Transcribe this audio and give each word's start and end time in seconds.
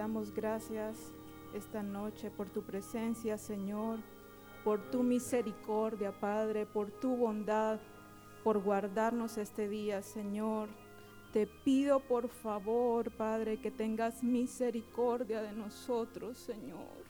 damos 0.00 0.32
gracias 0.32 0.96
esta 1.52 1.82
noche 1.82 2.30
por 2.30 2.48
tu 2.48 2.62
presencia, 2.62 3.36
Señor, 3.36 3.98
por 4.64 4.90
tu 4.90 5.02
misericordia, 5.02 6.10
Padre, 6.10 6.64
por 6.64 6.90
tu 6.90 7.16
bondad, 7.16 7.78
por 8.42 8.62
guardarnos 8.62 9.36
este 9.36 9.68
día, 9.68 10.00
Señor. 10.00 10.70
Te 11.34 11.46
pido 11.46 12.00
por 12.00 12.30
favor, 12.30 13.10
Padre, 13.10 13.60
que 13.60 13.70
tengas 13.70 14.22
misericordia 14.22 15.42
de 15.42 15.52
nosotros, 15.52 16.38
Señor. 16.38 17.04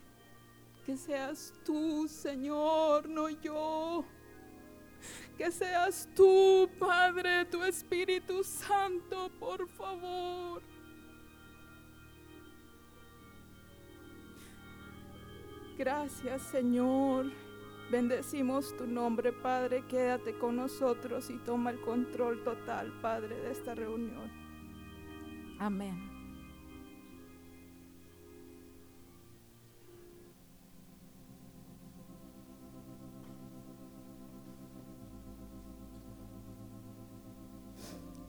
Que 0.84 0.96
seas 0.96 1.54
tú, 1.64 2.08
Señor, 2.08 3.08
no 3.08 3.28
yo. 3.28 4.04
Que 5.38 5.52
seas 5.52 6.08
tú, 6.16 6.68
Padre, 6.76 7.44
tu 7.44 7.62
Espíritu 7.62 8.42
Santo, 8.42 9.30
por 9.38 9.68
favor. 9.68 10.69
Gracias, 15.80 16.42
Señor. 16.42 17.32
Bendecimos 17.90 18.76
tu 18.76 18.86
nombre, 18.86 19.32
Padre. 19.32 19.82
Quédate 19.88 20.36
con 20.36 20.56
nosotros 20.56 21.30
y 21.30 21.38
toma 21.38 21.70
el 21.70 21.80
control 21.80 22.44
total, 22.44 22.92
Padre, 23.00 23.34
de 23.36 23.50
esta 23.50 23.74
reunión. 23.74 24.30
Amén. 25.58 25.98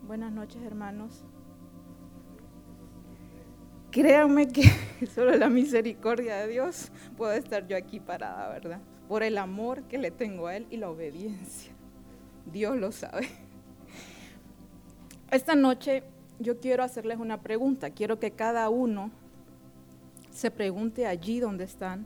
Buenas 0.08 0.32
noches, 0.32 0.62
hermanos. 0.63 1.26
Créanme 3.91 4.48
que 4.48 4.63
solo 5.13 5.36
la 5.36 5.50
misericordia 5.50 6.38
de 6.38 6.48
Dios 6.48 6.91
puedo 7.18 7.34
estar 7.34 7.68
yo 7.68 7.76
aquí 7.76 7.99
parada, 7.99 8.49
¿verdad? 8.49 8.82
Por 9.07 9.24
el 9.24 9.38
amor 9.38 9.84
que 9.84 9.98
le 9.98 10.12
tengo 10.12 10.48
a 10.48 10.55
Él 10.55 10.66
y 10.70 10.77
la 10.77 10.90
obediencia. 10.90 11.74
Dios 12.46 12.77
lo 12.77 12.91
sabe. 12.91 13.27
Esta 15.29 15.55
noche 15.55 16.04
yo 16.40 16.60
quiero 16.60 16.84
hacerles 16.84 17.20
una 17.20 17.41
pregunta. 17.41 17.91
Quiero 17.91 18.20
que 18.20 18.32
cada 18.32 18.70
uno 18.70 19.12
se 20.32 20.51
pregunte 20.51 21.05
allí 21.05 21.40
donde 21.40 21.66
están 21.66 22.05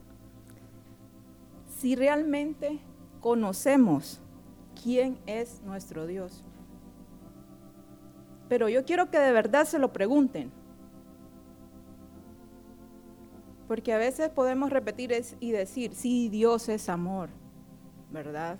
si 1.77 1.95
realmente 1.95 2.79
conocemos 3.21 4.21
quién 4.81 5.17
es 5.25 5.61
nuestro 5.63 6.07
Dios. 6.07 6.43
Pero 8.49 8.69
yo 8.69 8.85
quiero 8.85 9.09
que 9.09 9.19
de 9.19 9.31
verdad 9.31 9.65
se 9.65 9.79
lo 9.79 9.93
pregunten. 9.93 10.51
Porque 13.67 13.93
a 13.93 13.97
veces 13.97 14.29
podemos 14.29 14.69
repetir 14.69 15.11
y 15.39 15.51
decir, 15.51 15.93
sí, 15.95 16.29
Dios 16.29 16.69
es 16.69 16.87
amor, 16.87 17.29
¿verdad? 18.11 18.57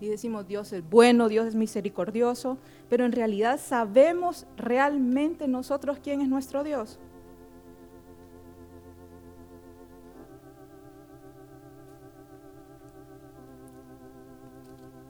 Y 0.00 0.08
decimos, 0.08 0.46
Dios 0.46 0.72
es 0.72 0.88
bueno, 0.88 1.28
Dios 1.28 1.46
es 1.46 1.54
misericordioso, 1.54 2.56
pero 2.88 3.04
en 3.04 3.12
realidad 3.12 3.60
sabemos 3.60 4.46
realmente 4.56 5.46
nosotros 5.48 5.98
quién 6.02 6.20
es 6.20 6.28
nuestro 6.28 6.64
Dios. 6.64 6.98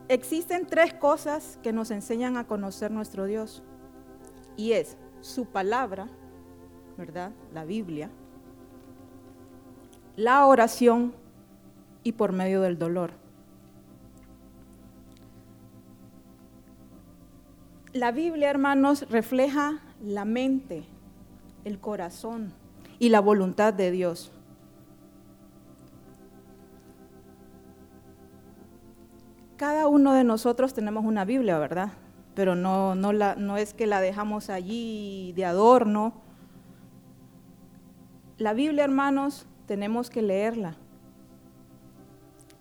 Existen 0.09 0.67
tres 0.67 0.95
cosas 0.95 1.59
que 1.63 1.71
nos 1.71 1.91
enseñan 1.91 2.39
a 2.39 2.47
conocer 2.47 2.91
nuestro 2.91 3.27
Dios. 3.27 3.63
Y 4.57 4.73
es 4.73 4.97
su 5.21 5.45
palabra, 5.45 6.09
¿verdad? 6.97 7.33
La 7.53 7.67
Biblia 7.67 8.11
la 10.19 10.45
oración 10.47 11.15
y 12.03 12.11
por 12.11 12.33
medio 12.33 12.61
del 12.61 12.77
dolor. 12.77 13.13
La 17.93 18.11
Biblia, 18.11 18.51
hermanos, 18.51 19.09
refleja 19.11 19.79
la 20.03 20.25
mente, 20.25 20.83
el 21.65 21.79
corazón 21.79 22.53
y 22.99 23.11
la 23.11 23.21
voluntad 23.21 23.73
de 23.73 23.93
Dios. 23.93 24.33
Cada 29.57 29.87
uno 29.87 30.15
de 30.15 30.25
nosotros 30.25 30.75
tenemos 30.75 31.05
una 31.05 31.25
Biblia, 31.25 31.59
¿verdad? 31.59 31.93
Pero 32.35 32.57
no, 32.57 32.97
no, 32.97 33.13
la, 33.13 33.37
no 33.37 33.57
es 33.57 33.73
que 33.73 33.87
la 33.87 34.01
dejamos 34.01 34.51
allí 34.51 35.33
de 35.37 35.45
adorno. 35.45 36.13
La 38.37 38.53
Biblia, 38.53 38.83
hermanos, 38.83 39.48
tenemos 39.69 40.09
que 40.09 40.23
leerla. 40.23 40.77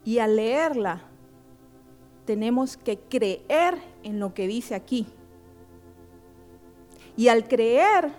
Y 0.03 0.19
al 0.19 0.35
leerla, 0.35 1.01
tenemos 2.25 2.75
que 2.75 2.99
creer 2.99 3.77
en 4.03 4.19
lo 4.19 4.33
que 4.33 4.45
dice 4.45 4.75
aquí. 4.75 5.07
Y 7.15 7.29
al 7.29 7.47
creer 7.47 8.11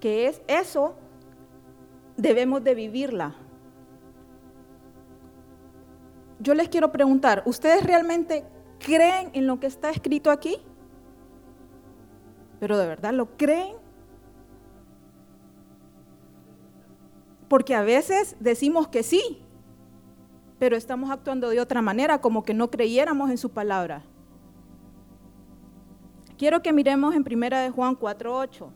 que 0.00 0.28
es 0.28 0.40
eso, 0.46 0.94
debemos 2.16 2.62
de 2.62 2.74
vivirla. 2.74 3.34
Yo 6.38 6.54
les 6.54 6.68
quiero 6.68 6.92
preguntar, 6.92 7.42
¿ustedes 7.44 7.82
realmente 7.84 8.44
creen 8.78 9.30
en 9.32 9.48
lo 9.48 9.58
que 9.58 9.66
está 9.66 9.90
escrito 9.90 10.30
aquí? 10.30 10.58
¿Pero 12.60 12.78
de 12.78 12.86
verdad 12.86 13.12
lo 13.12 13.36
creen? 13.36 13.77
Porque 17.48 17.74
a 17.74 17.82
veces 17.82 18.36
decimos 18.40 18.88
que 18.88 19.02
sí, 19.02 19.42
pero 20.58 20.76
estamos 20.76 21.10
actuando 21.10 21.48
de 21.50 21.60
otra 21.60 21.82
manera, 21.82 22.20
como 22.20 22.42
que 22.42 22.54
no 22.54 22.70
creyéramos 22.70 23.30
en 23.30 23.38
su 23.38 23.50
palabra. 23.50 24.02
Quiero 26.36 26.62
que 26.62 26.72
miremos 26.72 27.14
en 27.14 27.24
primera 27.24 27.60
de 27.60 27.70
Juan 27.70 27.96
4:8. 27.96 28.68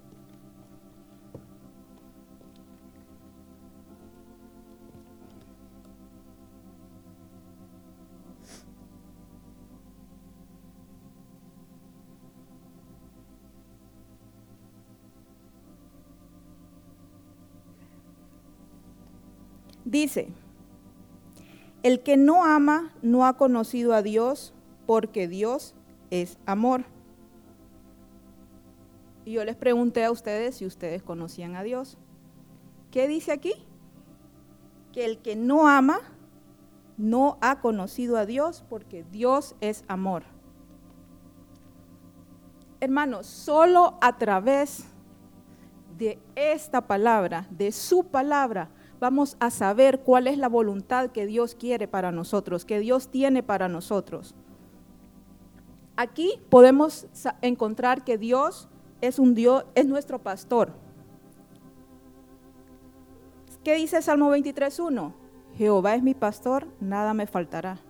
Dice, 19.93 20.29
el 21.83 22.03
que 22.03 22.17
no 22.17 22.47
ama 22.47 22.95
no 23.03 23.27
ha 23.27 23.37
conocido 23.37 23.93
a 23.93 24.01
Dios 24.01 24.55
porque 24.87 25.29
Dios 25.29 25.75
es 26.09 26.39
amor. 26.47 26.87
Y 29.27 29.33
yo 29.33 29.45
les 29.45 29.55
pregunté 29.55 30.03
a 30.07 30.11
ustedes 30.11 30.57
si 30.57 30.65
ustedes 30.65 31.03
conocían 31.03 31.57
a 31.57 31.63
Dios. 31.63 31.99
¿Qué 32.91 33.07
dice 33.07 33.33
aquí? 33.33 33.53
Que 34.95 35.05
el 35.05 35.19
que 35.19 35.37
no 35.37 35.69
ama 35.69 36.01
no 36.97 37.37
ha 37.43 37.61
conocido 37.61 38.17
a 38.17 38.25
Dios 38.25 38.65
porque 38.71 39.05
Dios 39.13 39.57
es 39.61 39.85
amor. 39.89 40.23
Hermanos, 42.81 43.27
solo 43.27 43.99
a 44.01 44.17
través 44.17 44.87
de 45.99 46.19
esta 46.35 46.87
palabra, 46.87 47.47
de 47.51 47.73
su 47.73 48.05
palabra, 48.05 48.71
vamos 49.03 49.37
a 49.41 49.51
saber 49.51 49.99
cuál 49.99 50.29
es 50.29 50.39
la 50.39 50.49
voluntad 50.49 51.11
que 51.11 51.27
Dios 51.27 51.57
quiere 51.57 51.89
para 51.89 52.13
nosotros, 52.13 52.65
que 52.65 52.79
Dios 52.79 53.09
tiene 53.09 53.43
para 53.43 53.69
nosotros. 53.69 54.37
Aquí 55.97 56.41
podemos 56.49 57.09
encontrar 57.41 58.05
que 58.05 58.17
Dios 58.17 58.69
es 59.01 59.19
un 59.19 59.35
Dios, 59.35 59.65
es 59.75 59.87
nuestro 59.87 60.21
pastor. 60.21 60.75
¿Qué 63.65 63.75
dice 63.75 64.01
Salmo 64.03 64.31
23.1? 64.31 65.13
Jehová 65.57 65.97
es 65.97 66.05
mi 66.05 66.15
pastor, 66.15 66.69
nada 66.79 67.13
me 67.13 67.27
faltará. 67.27 67.81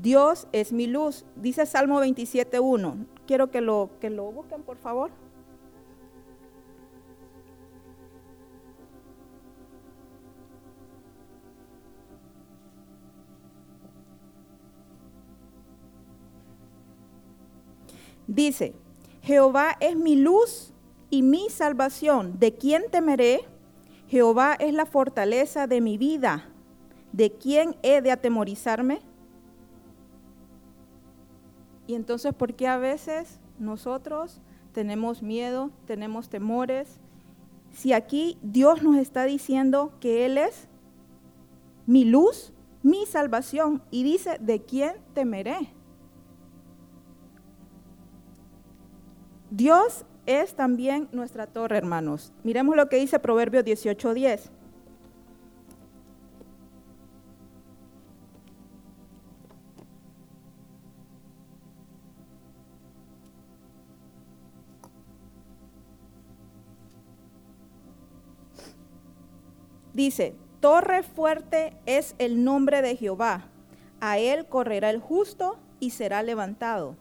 Dios 0.00 0.46
es 0.52 0.72
mi 0.72 0.86
luz, 0.86 1.26
dice 1.34 1.66
Salmo 1.66 2.00
27.1. 2.00 3.06
Quiero 3.26 3.50
que 3.50 3.60
lo, 3.60 3.90
que 4.00 4.08
lo 4.08 4.30
busquen, 4.30 4.62
por 4.62 4.76
favor. 4.76 5.10
Dice, 18.30 18.74
Jehová 19.22 19.76
es 19.80 19.96
mi 19.96 20.16
luz 20.16 20.72
y 21.10 21.22
mi 21.22 21.50
salvación. 21.50 22.38
¿De 22.38 22.54
quién 22.54 22.84
temeré? 22.90 23.40
Jehová 24.06 24.54
es 24.54 24.72
la 24.72 24.86
fortaleza 24.86 25.66
de 25.66 25.80
mi 25.80 25.98
vida. 25.98 26.48
¿De 27.12 27.32
quién 27.32 27.76
he 27.82 28.00
de 28.00 28.12
atemorizarme? 28.12 29.00
Y 31.86 31.94
entonces, 31.94 32.32
¿por 32.32 32.54
qué 32.54 32.68
a 32.68 32.78
veces 32.78 33.40
nosotros 33.58 34.40
tenemos 34.72 35.22
miedo, 35.22 35.70
tenemos 35.86 36.28
temores. 36.28 37.00
Si 37.72 37.92
aquí 37.92 38.38
Dios 38.42 38.82
nos 38.82 38.96
está 38.96 39.24
diciendo 39.24 39.92
que 40.00 40.24
Él 40.26 40.38
es 40.38 40.68
mi 41.86 42.04
luz, 42.04 42.52
mi 42.82 43.06
salvación, 43.06 43.82
y 43.90 44.02
dice, 44.02 44.38
¿de 44.40 44.62
quién 44.62 44.94
temeré? 45.14 45.74
Dios 49.50 50.04
es 50.26 50.54
también 50.54 51.08
nuestra 51.10 51.48
torre, 51.48 51.76
hermanos. 51.76 52.32
Miremos 52.44 52.76
lo 52.76 52.88
que 52.88 52.96
dice 52.96 53.18
Proverbios 53.18 53.64
18:10. 53.64 54.50
Dice, 69.92 70.34
torre 70.60 71.02
fuerte 71.02 71.76
es 71.84 72.14
el 72.18 72.44
nombre 72.44 72.80
de 72.80 72.96
Jehová. 72.96 73.48
A 74.00 74.18
él 74.18 74.46
correrá 74.46 74.90
el 74.90 75.00
justo 75.00 75.58
y 75.80 75.90
será 75.90 76.22
levantado. 76.22 76.96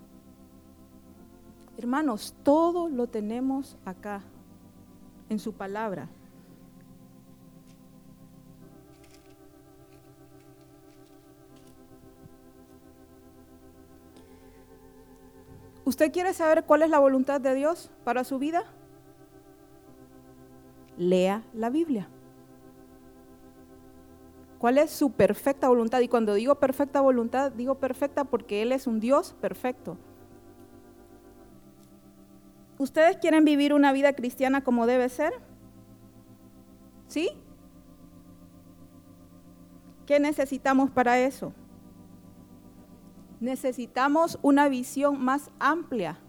Hermanos, 1.80 2.36
todo 2.44 2.90
lo 2.90 3.08
tenemos 3.08 3.78
acá, 3.86 4.22
en 5.30 5.40
su 5.40 5.54
palabra. 5.54 6.10
¿Usted 15.86 16.12
quiere 16.12 16.34
saber 16.34 16.66
cuál 16.66 16.82
es 16.82 16.90
la 16.90 17.00
voluntad 17.00 17.40
de 17.40 17.56
Dios 17.56 17.90
para 18.04 18.26
su 18.26 18.40
vida? 18.40 18.66
Lea 20.98 21.44
la 21.54 21.70
Biblia. 21.70 22.10
¿Cuál 24.58 24.80
es 24.80 24.92
su 24.92 25.14
perfecta 25.14 25.70
voluntad? 25.70 26.02
Y 26.02 26.10
cuando 26.10 26.34
digo 26.34 26.56
perfecta 26.56 27.00
voluntad, 27.00 27.54
digo 27.54 27.76
perfecta 27.76 28.26
porque 28.26 28.64
Él 28.64 28.74
es 28.74 28.86
un 28.86 29.00
Dios 29.00 29.34
perfecto. 29.40 29.98
¿Ustedes 32.80 33.18
quieren 33.18 33.44
vivir 33.44 33.74
una 33.74 33.92
vida 33.92 34.14
cristiana 34.14 34.64
como 34.64 34.88
debe 34.88 35.10
ser? 35.10 35.34
¿Sí? 37.08 37.30
¿Qué 40.06 40.18
necesitamos 40.22 40.90
para 40.90 41.20
eso? 41.20 41.52
Necesitamos 43.42 44.40
una 44.42 44.70
visión 44.70 45.22
más 45.22 45.52
amplia 45.60 46.20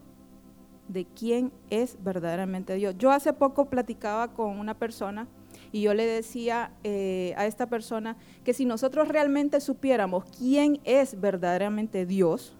de 0.88 1.04
quién 1.04 1.52
es 1.70 1.96
verdaderamente 2.02 2.74
Dios. 2.74 2.96
Yo 2.98 3.12
hace 3.12 3.32
poco 3.32 3.70
platicaba 3.70 4.34
con 4.34 4.58
una 4.58 4.76
persona 4.76 5.28
y 5.70 5.82
yo 5.82 5.94
le 5.94 6.04
decía 6.04 6.72
eh, 6.82 7.32
a 7.36 7.46
esta 7.46 7.68
persona 7.68 8.16
que 8.42 8.54
si 8.54 8.64
nosotros 8.64 9.06
realmente 9.06 9.60
supiéramos 9.60 10.24
quién 10.36 10.80
es 10.82 11.20
verdaderamente 11.20 12.06
Dios, 12.06 12.56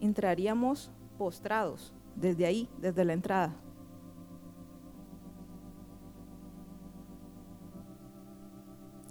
entraríamos 0.00 0.90
postrados 1.16 1.93
desde 2.16 2.46
ahí, 2.46 2.68
desde 2.80 3.04
la 3.04 3.12
entrada. 3.12 3.54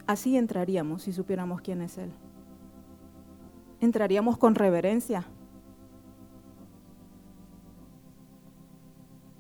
Así 0.06 0.38
entraríamos 0.38 1.04
si 1.04 1.14
supiéramos 1.14 1.62
quién 1.62 1.82
es 1.82 1.98
Él. 1.98 2.12
Entraríamos 3.80 4.38
con 4.38 4.56
reverencia. 4.56 5.26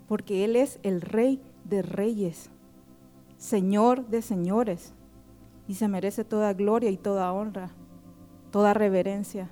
Porque 0.07 0.45
Él 0.45 0.55
es 0.55 0.79
el 0.83 1.01
Rey 1.01 1.41
de 1.65 1.81
Reyes. 1.81 2.49
Señor 3.37 4.07
de 4.07 4.21
señores, 4.21 4.93
y 5.67 5.75
se 5.75 5.87
merece 5.87 6.23
toda 6.23 6.53
gloria 6.53 6.89
y 6.89 6.97
toda 6.97 7.31
honra, 7.33 7.71
toda 8.51 8.73
reverencia. 8.73 9.49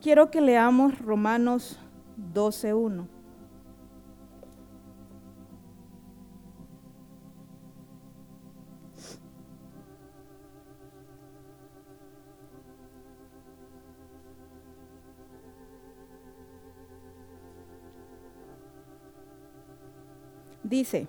Quiero 0.00 0.30
que 0.30 0.40
leamos 0.40 0.96
Romanos 1.00 1.78
12.1. 2.16 3.08
Dice, 20.62 21.08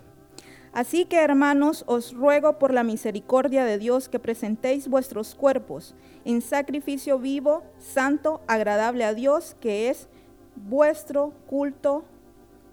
Así 0.72 1.04
que 1.04 1.16
hermanos, 1.16 1.84
os 1.86 2.14
ruego 2.14 2.58
por 2.58 2.72
la 2.72 2.84
misericordia 2.84 3.64
de 3.64 3.78
Dios 3.78 4.08
que 4.08 4.18
presentéis 4.18 4.88
vuestros 4.88 5.34
cuerpos 5.34 5.94
en 6.24 6.42
sacrificio 6.42 7.18
vivo, 7.18 7.64
santo, 7.78 8.40
agradable 8.46 9.04
a 9.04 9.14
Dios, 9.14 9.56
que 9.60 9.90
es 9.90 10.08
vuestro 10.54 11.32
culto 11.48 12.04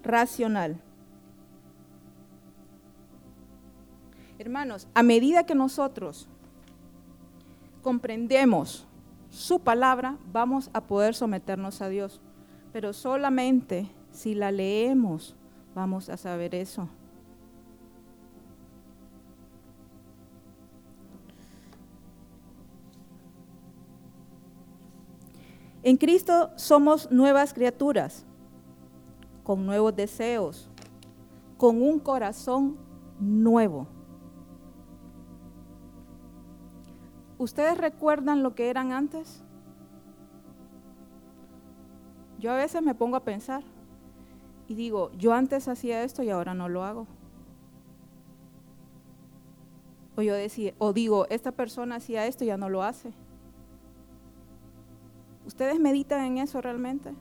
racional. 0.02 0.80
Hermanos, 4.38 4.86
a 4.94 5.02
medida 5.02 5.44
que 5.44 5.56
nosotros 5.56 6.28
comprendemos 7.82 8.86
su 9.28 9.58
palabra, 9.58 10.16
vamos 10.32 10.70
a 10.72 10.82
poder 10.82 11.14
someternos 11.14 11.82
a 11.82 11.88
Dios. 11.88 12.20
Pero 12.72 12.92
solamente 12.92 13.90
si 14.12 14.34
la 14.34 14.52
leemos 14.52 15.34
Vamos 15.78 16.08
a 16.08 16.16
saber 16.16 16.56
eso. 16.56 16.88
En 25.88 25.96
Cristo 25.96 26.50
somos 26.56 27.10
nuevas 27.10 27.54
criaturas, 27.54 28.26
con 29.42 29.64
nuevos 29.64 29.96
deseos, 29.96 30.68
con 31.56 31.80
un 31.80 31.98
corazón 31.98 32.76
nuevo. 33.18 33.86
¿Ustedes 37.38 37.78
recuerdan 37.78 38.42
lo 38.42 38.54
que 38.54 38.68
eran 38.68 38.92
antes? 38.92 39.42
Yo 42.38 42.52
a 42.52 42.56
veces 42.56 42.82
me 42.82 42.94
pongo 42.94 43.16
a 43.16 43.24
pensar 43.24 43.62
y 44.66 44.74
digo, 44.74 45.10
yo 45.16 45.32
antes 45.32 45.68
hacía 45.68 46.04
esto 46.04 46.22
y 46.22 46.28
ahora 46.28 46.52
no 46.52 46.68
lo 46.68 46.84
hago. 46.84 47.06
O 50.16 50.20
yo 50.20 50.34
decía, 50.34 50.74
o 50.76 50.92
digo, 50.92 51.26
esta 51.30 51.52
persona 51.52 51.96
hacía 51.96 52.26
esto 52.26 52.44
y 52.44 52.48
ya 52.48 52.58
no 52.58 52.68
lo 52.68 52.82
hace. 52.82 53.14
¿Ustedes 55.48 55.80
meditan 55.80 56.26
en 56.26 56.36
eso 56.36 56.60
realmente? 56.60 57.14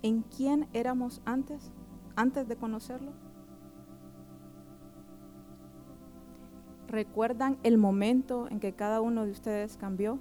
¿En 0.00 0.22
quién 0.22 0.66
éramos 0.72 1.20
antes, 1.26 1.70
antes 2.16 2.48
de 2.48 2.56
conocerlo? 2.56 3.12
¿Recuerdan 6.88 7.58
el 7.64 7.76
momento 7.76 8.48
en 8.48 8.60
que 8.60 8.72
cada 8.72 9.02
uno 9.02 9.26
de 9.26 9.30
ustedes 9.30 9.76
cambió? 9.76 10.20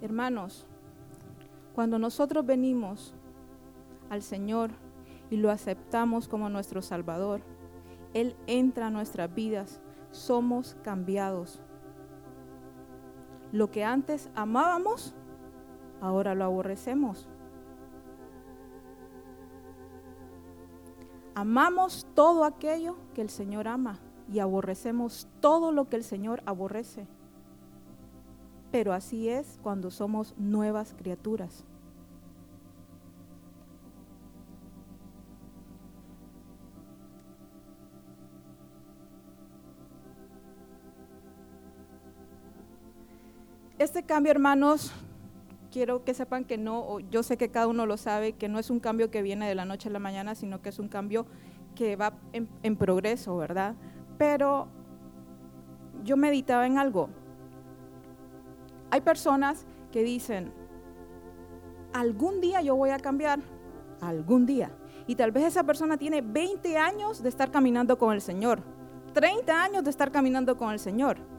Hermanos, 0.00 0.68
cuando 1.74 1.98
nosotros 1.98 2.46
venimos 2.46 3.12
al 4.08 4.22
Señor 4.22 4.70
y 5.30 5.38
lo 5.38 5.50
aceptamos 5.50 6.28
como 6.28 6.48
nuestro 6.48 6.80
Salvador, 6.80 7.40
Él 8.14 8.36
entra 8.46 8.86
a 8.86 8.90
nuestras 8.90 9.34
vidas, 9.34 9.82
somos 10.10 10.76
cambiados. 10.82 11.62
Lo 13.52 13.70
que 13.70 13.84
antes 13.84 14.30
amábamos, 14.34 15.14
ahora 16.00 16.34
lo 16.34 16.44
aborrecemos. 16.44 17.28
Amamos 21.34 22.06
todo 22.14 22.44
aquello 22.44 22.96
que 23.14 23.22
el 23.22 23.30
Señor 23.30 23.68
ama 23.68 24.00
y 24.30 24.40
aborrecemos 24.40 25.28
todo 25.40 25.72
lo 25.72 25.88
que 25.88 25.96
el 25.96 26.04
Señor 26.04 26.42
aborrece 26.46 27.06
pero 28.70 28.92
así 28.92 29.28
es 29.28 29.58
cuando 29.62 29.90
somos 29.90 30.34
nuevas 30.36 30.94
criaturas. 30.96 31.64
Este 43.78 44.02
cambio, 44.02 44.32
hermanos, 44.32 44.92
quiero 45.70 46.02
que 46.02 46.12
sepan 46.12 46.44
que 46.44 46.58
no, 46.58 46.98
yo 47.10 47.22
sé 47.22 47.36
que 47.36 47.48
cada 47.48 47.68
uno 47.68 47.86
lo 47.86 47.96
sabe, 47.96 48.32
que 48.32 48.48
no 48.48 48.58
es 48.58 48.70
un 48.70 48.80
cambio 48.80 49.08
que 49.08 49.22
viene 49.22 49.48
de 49.48 49.54
la 49.54 49.64
noche 49.64 49.88
a 49.88 49.92
la 49.92 50.00
mañana, 50.00 50.34
sino 50.34 50.60
que 50.60 50.70
es 50.70 50.80
un 50.80 50.88
cambio 50.88 51.26
que 51.76 51.94
va 51.94 52.14
en, 52.32 52.48
en 52.64 52.76
progreso, 52.76 53.36
¿verdad? 53.36 53.76
Pero 54.18 54.66
yo 56.02 56.16
meditaba 56.16 56.66
en 56.66 56.76
algo. 56.76 57.08
Hay 58.90 59.00
personas 59.00 59.64
que 59.92 60.02
dicen, 60.02 60.52
algún 61.92 62.40
día 62.40 62.60
yo 62.62 62.74
voy 62.74 62.90
a 62.90 62.98
cambiar, 62.98 63.38
algún 64.00 64.44
día. 64.44 64.72
Y 65.06 65.14
tal 65.14 65.30
vez 65.30 65.44
esa 65.44 65.62
persona 65.62 65.96
tiene 65.96 66.20
20 66.20 66.76
años 66.76 67.22
de 67.22 67.28
estar 67.28 67.52
caminando 67.52 67.96
con 67.96 68.12
el 68.12 68.22
Señor, 68.22 68.60
30 69.12 69.62
años 69.62 69.84
de 69.84 69.90
estar 69.90 70.10
caminando 70.10 70.56
con 70.56 70.72
el 70.72 70.80
Señor. 70.80 71.37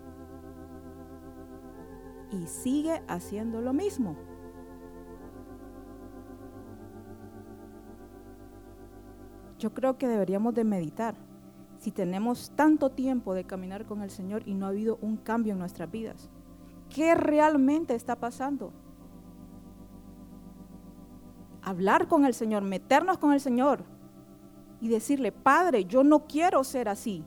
Y 2.32 2.48
sigue 2.48 3.02
haciendo 3.08 3.62
lo 3.62 3.74
mismo. 3.74 4.16
Yo 9.58 9.74
creo 9.74 9.98
que 9.98 10.08
deberíamos 10.08 10.54
de 10.54 10.64
meditar 10.64 11.16
si 11.80 11.92
tenemos 11.92 12.52
tanto 12.56 12.92
tiempo 12.92 13.34
de 13.34 13.46
caminar 13.46 13.86
con 13.86 14.02
el 14.02 14.10
Señor 14.10 14.44
y 14.46 14.54
no 14.54 14.66
ha 14.66 14.70
habido 14.70 14.98
un 15.02 15.18
cambio 15.18 15.54
en 15.54 15.60
nuestras 15.60 15.90
vidas. 15.90 16.30
¿Qué 16.90 17.16
realmente 17.16 17.96
está 17.96 18.18
pasando? 18.18 18.74
Hablar 21.62 22.08
con 22.08 22.26
el 22.26 22.34
Señor, 22.34 22.64
meternos 22.64 23.18
con 23.18 23.32
el 23.32 23.40
Señor 23.40 23.84
y 24.82 24.90
decirle, 24.90 25.32
Padre, 25.32 25.86
yo 25.86 26.04
no 26.04 26.26
quiero 26.26 26.64
ser 26.64 26.90
así. 26.90 27.24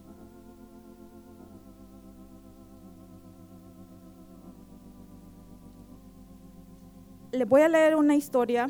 Les 7.32 7.48
voy 7.48 7.62
a 7.62 7.68
leer 7.68 7.96
una 7.96 8.14
historia 8.14 8.68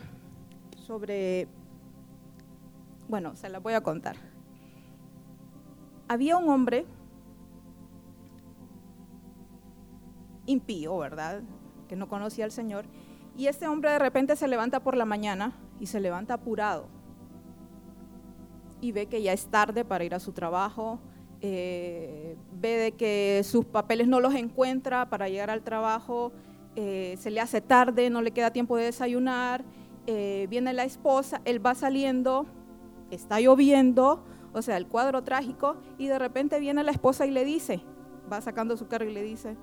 sobre 0.86 1.48
bueno, 3.12 3.36
se 3.36 3.50
la 3.50 3.58
voy 3.58 3.74
a 3.74 3.82
contar. 3.82 4.16
Había 6.08 6.38
un 6.38 6.48
hombre 6.48 6.86
impío, 10.46 10.96
¿verdad? 10.96 11.42
Que 11.88 11.94
no 11.94 12.08
conocía 12.08 12.46
al 12.46 12.52
Señor. 12.52 12.86
Y 13.36 13.48
este 13.48 13.68
hombre 13.68 13.90
de 13.90 13.98
repente 13.98 14.34
se 14.34 14.48
levanta 14.48 14.80
por 14.80 14.96
la 14.96 15.04
mañana 15.04 15.52
y 15.78 15.88
se 15.88 16.00
levanta 16.00 16.32
apurado. 16.32 16.86
Y 18.80 18.92
ve 18.92 19.04
que 19.04 19.22
ya 19.22 19.34
es 19.34 19.46
tarde 19.46 19.84
para 19.84 20.04
ir 20.04 20.14
a 20.14 20.18
su 20.18 20.32
trabajo. 20.32 20.98
Eh, 21.42 22.38
ve 22.52 22.76
de 22.76 22.92
que 22.92 23.42
sus 23.44 23.66
papeles 23.66 24.08
no 24.08 24.20
los 24.20 24.34
encuentra 24.34 25.10
para 25.10 25.28
llegar 25.28 25.50
al 25.50 25.60
trabajo. 25.60 26.32
Eh, 26.76 27.16
se 27.18 27.30
le 27.30 27.40
hace 27.40 27.60
tarde, 27.60 28.10
no 28.10 28.22
le 28.22 28.30
queda 28.30 28.52
tiempo 28.52 28.76
de 28.76 28.84
desayunar. 28.84 29.64
Eh, 30.06 30.46
viene 30.50 30.72
la 30.72 30.84
esposa, 30.84 31.40
él 31.44 31.64
va 31.64 31.74
saliendo 31.74 32.46
está 33.14 33.40
lloviendo, 33.40 34.24
o 34.52 34.62
sea, 34.62 34.76
el 34.76 34.86
cuadro 34.86 35.22
trágico, 35.22 35.76
y 35.98 36.06
de 36.06 36.18
repente 36.18 36.58
viene 36.60 36.82
la 36.82 36.92
esposa 36.92 37.26
y 37.26 37.30
le 37.30 37.44
dice, 37.44 37.82
va 38.30 38.40
sacando 38.40 38.76
su 38.76 38.88
carro 38.88 39.04
y 39.04 39.12
le 39.12 39.22
dice, 39.22 39.56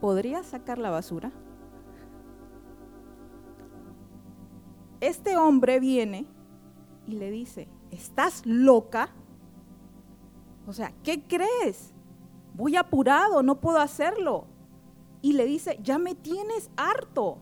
¿podrías 0.00 0.46
sacar 0.46 0.78
la 0.78 0.90
basura? 0.90 1.32
Este 5.00 5.36
hombre 5.36 5.80
viene 5.80 6.26
y 7.06 7.12
le 7.12 7.30
dice, 7.30 7.68
¿estás 7.90 8.46
loca? 8.46 9.10
O 10.66 10.72
sea, 10.72 10.92
¿qué 11.02 11.22
crees? 11.22 11.92
Voy 12.54 12.76
apurado, 12.76 13.42
no 13.42 13.60
puedo 13.60 13.78
hacerlo. 13.78 14.46
Y 15.24 15.32
le 15.32 15.46
dice, 15.46 15.78
ya 15.82 15.96
me 15.98 16.14
tienes 16.14 16.70
harto. 16.76 17.38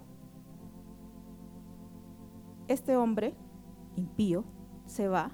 Este 2.68 2.96
hombre 2.96 3.34
impío, 3.96 4.44
se 4.86 5.08
va 5.08 5.32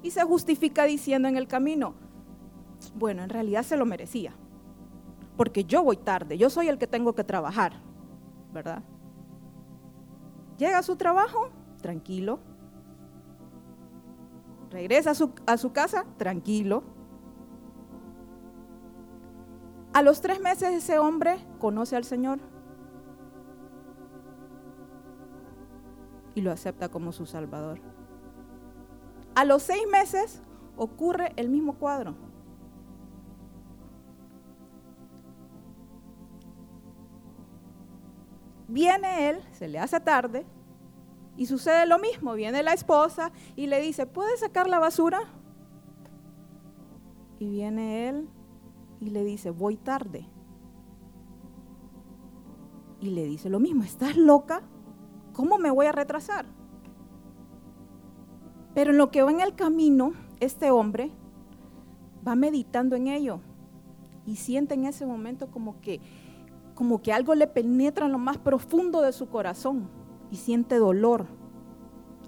y 0.00 0.12
se 0.12 0.22
justifica 0.22 0.84
diciendo 0.84 1.26
en 1.26 1.36
el 1.36 1.48
camino, 1.48 1.94
bueno, 2.94 3.24
en 3.24 3.30
realidad 3.30 3.64
se 3.64 3.76
lo 3.76 3.84
merecía, 3.84 4.32
porque 5.36 5.64
yo 5.64 5.82
voy 5.82 5.96
tarde, 5.96 6.38
yo 6.38 6.50
soy 6.50 6.68
el 6.68 6.78
que 6.78 6.86
tengo 6.86 7.16
que 7.16 7.24
trabajar, 7.24 7.80
¿verdad? 8.52 8.84
Llega 10.56 10.78
a 10.78 10.82
su 10.84 10.94
trabajo, 10.94 11.48
tranquilo. 11.80 12.38
Regresa 14.70 15.10
a 15.10 15.14
su, 15.16 15.32
a 15.46 15.56
su 15.56 15.72
casa, 15.72 16.06
tranquilo. 16.16 16.84
A 19.94 20.00
los 20.00 20.22
tres 20.22 20.40
meses 20.40 20.72
ese 20.72 20.98
hombre 20.98 21.36
conoce 21.58 21.96
al 21.96 22.04
Señor 22.04 22.38
y 26.34 26.40
lo 26.40 26.50
acepta 26.50 26.88
como 26.88 27.12
su 27.12 27.26
Salvador. 27.26 27.78
A 29.34 29.44
los 29.44 29.62
seis 29.62 29.82
meses 29.90 30.40
ocurre 30.76 31.32
el 31.36 31.50
mismo 31.50 31.74
cuadro. 31.74 32.14
Viene 38.68 39.28
él, 39.28 39.42
se 39.52 39.68
le 39.68 39.78
hace 39.78 40.00
tarde 40.00 40.46
y 41.36 41.44
sucede 41.44 41.84
lo 41.84 41.98
mismo. 41.98 42.32
Viene 42.32 42.62
la 42.62 42.72
esposa 42.72 43.30
y 43.56 43.66
le 43.66 43.82
dice, 43.82 44.06
¿puedes 44.06 44.40
sacar 44.40 44.68
la 44.70 44.78
basura? 44.78 45.20
Y 47.38 47.50
viene 47.50 48.08
él 48.08 48.30
y 49.02 49.10
le 49.10 49.24
dice, 49.24 49.50
voy 49.50 49.76
tarde. 49.76 50.26
Y 53.00 53.10
le 53.10 53.24
dice 53.24 53.50
lo 53.50 53.58
mismo, 53.58 53.82
¿estás 53.82 54.16
loca? 54.16 54.62
¿cómo 55.32 55.58
me 55.58 55.70
voy 55.70 55.86
a 55.86 55.92
retrasar? 55.92 56.46
Pero 58.74 58.90
en 58.90 58.98
lo 58.98 59.10
que 59.10 59.22
va 59.22 59.30
en 59.30 59.40
el 59.40 59.54
camino, 59.54 60.12
este 60.40 60.70
hombre 60.70 61.10
va 62.26 62.34
meditando 62.34 62.96
en 62.96 63.08
ello 63.08 63.40
y 64.24 64.36
siente 64.36 64.74
en 64.74 64.84
ese 64.84 65.04
momento 65.04 65.50
como 65.50 65.80
que, 65.80 66.00
como 66.74 67.02
que 67.02 67.12
algo 67.12 67.34
le 67.34 67.46
penetra 67.46 68.06
en 68.06 68.12
lo 68.12 68.18
más 68.18 68.38
profundo 68.38 69.02
de 69.02 69.12
su 69.12 69.28
corazón 69.28 69.88
y 70.30 70.36
siente 70.36 70.76
dolor, 70.76 71.26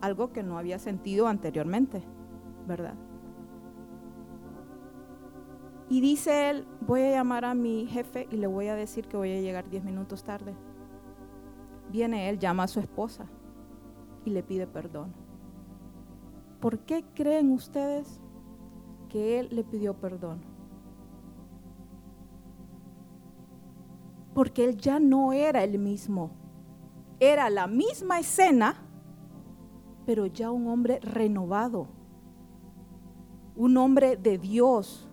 algo 0.00 0.32
que 0.32 0.42
no 0.42 0.58
había 0.58 0.78
sentido 0.78 1.28
anteriormente, 1.28 2.02
¿verdad? 2.66 2.94
Y 5.88 6.00
dice 6.00 6.50
él, 6.50 6.66
voy 6.80 7.02
a 7.02 7.10
llamar 7.10 7.44
a 7.44 7.54
mi 7.54 7.86
jefe 7.86 8.26
y 8.30 8.36
le 8.36 8.46
voy 8.46 8.68
a 8.68 8.74
decir 8.74 9.06
que 9.06 9.16
voy 9.16 9.32
a 9.32 9.40
llegar 9.40 9.68
10 9.68 9.84
minutos 9.84 10.24
tarde. 10.24 10.54
Viene 11.90 12.28
él, 12.28 12.38
llama 12.38 12.64
a 12.64 12.68
su 12.68 12.80
esposa 12.80 13.26
y 14.24 14.30
le 14.30 14.42
pide 14.42 14.66
perdón. 14.66 15.12
¿Por 16.60 16.78
qué 16.80 17.04
creen 17.14 17.52
ustedes 17.52 18.20
que 19.10 19.38
él 19.38 19.48
le 19.50 19.64
pidió 19.64 19.94
perdón? 19.94 20.40
Porque 24.32 24.64
él 24.64 24.78
ya 24.78 24.98
no 24.98 25.32
era 25.32 25.62
el 25.62 25.78
mismo. 25.78 26.30
Era 27.20 27.50
la 27.50 27.66
misma 27.66 28.18
escena, 28.18 28.76
pero 30.06 30.26
ya 30.26 30.50
un 30.50 30.66
hombre 30.68 30.98
renovado. 31.00 31.86
Un 33.54 33.76
hombre 33.76 34.16
de 34.16 34.38
Dios. 34.38 35.08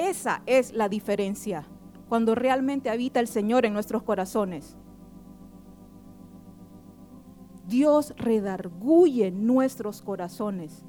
Esa 0.00 0.42
es 0.46 0.72
la 0.72 0.88
diferencia 0.88 1.66
cuando 2.08 2.34
realmente 2.34 2.88
habita 2.88 3.20
el 3.20 3.26
Señor 3.26 3.66
en 3.66 3.74
nuestros 3.74 4.02
corazones. 4.02 4.74
Dios 7.66 8.14
redarguye 8.16 9.30
nuestros 9.30 10.00
corazones. 10.00 10.86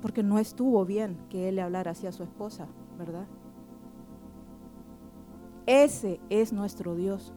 Porque 0.00 0.22
no 0.22 0.38
estuvo 0.38 0.86
bien 0.86 1.18
que 1.28 1.50
él 1.50 1.56
le 1.56 1.62
hablara 1.62 1.90
así 1.90 2.06
a 2.06 2.12
su 2.12 2.22
esposa, 2.22 2.66
¿verdad? 2.96 3.26
Ese 5.66 6.18
es 6.30 6.54
nuestro 6.54 6.94
Dios. 6.94 7.34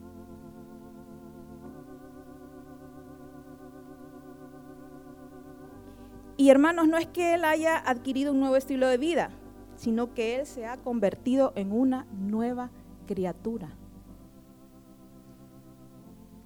Y 6.38 6.50
hermanos, 6.50 6.88
no 6.88 6.98
es 6.98 7.08
que 7.08 7.34
él 7.34 7.44
haya 7.44 7.78
adquirido 7.78 8.32
un 8.32 8.40
nuevo 8.40 8.56
estilo 8.56 8.88
de 8.88 8.98
vida 8.98 9.32
sino 9.78 10.14
que 10.14 10.36
Él 10.36 10.46
se 10.46 10.66
ha 10.66 10.78
convertido 10.78 11.54
en 11.56 11.72
una 11.72 12.06
nueva 12.12 12.72
criatura. 13.06 13.70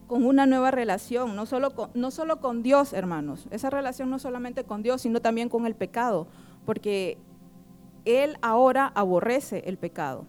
Con 0.08 0.26
una 0.26 0.46
nueva 0.46 0.72
relación, 0.72 1.36
no 1.36 1.46
solo 1.46 1.74
con, 1.74 1.90
no 1.94 2.12
solo 2.12 2.42
con 2.42 2.62
Dios, 2.62 2.92
hermanos. 2.92 3.48
Esa 3.50 3.70
relación 3.70 4.10
no 4.10 4.20
solamente 4.20 4.66
con 4.66 4.84
Dios, 4.84 5.02
sino 5.02 5.22
también 5.22 5.48
con 5.48 5.66
el 5.66 5.76
pecado, 5.76 6.28
porque 6.66 7.18
Él 8.04 8.38
ahora 8.42 8.92
aborrece 8.94 9.64
el 9.66 9.78
pecado. 9.78 10.26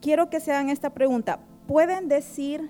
Quiero 0.00 0.30
que 0.30 0.40
se 0.40 0.50
hagan 0.50 0.70
esta 0.70 0.94
pregunta. 0.94 1.40
¿Pueden 1.70 2.08
decir 2.08 2.68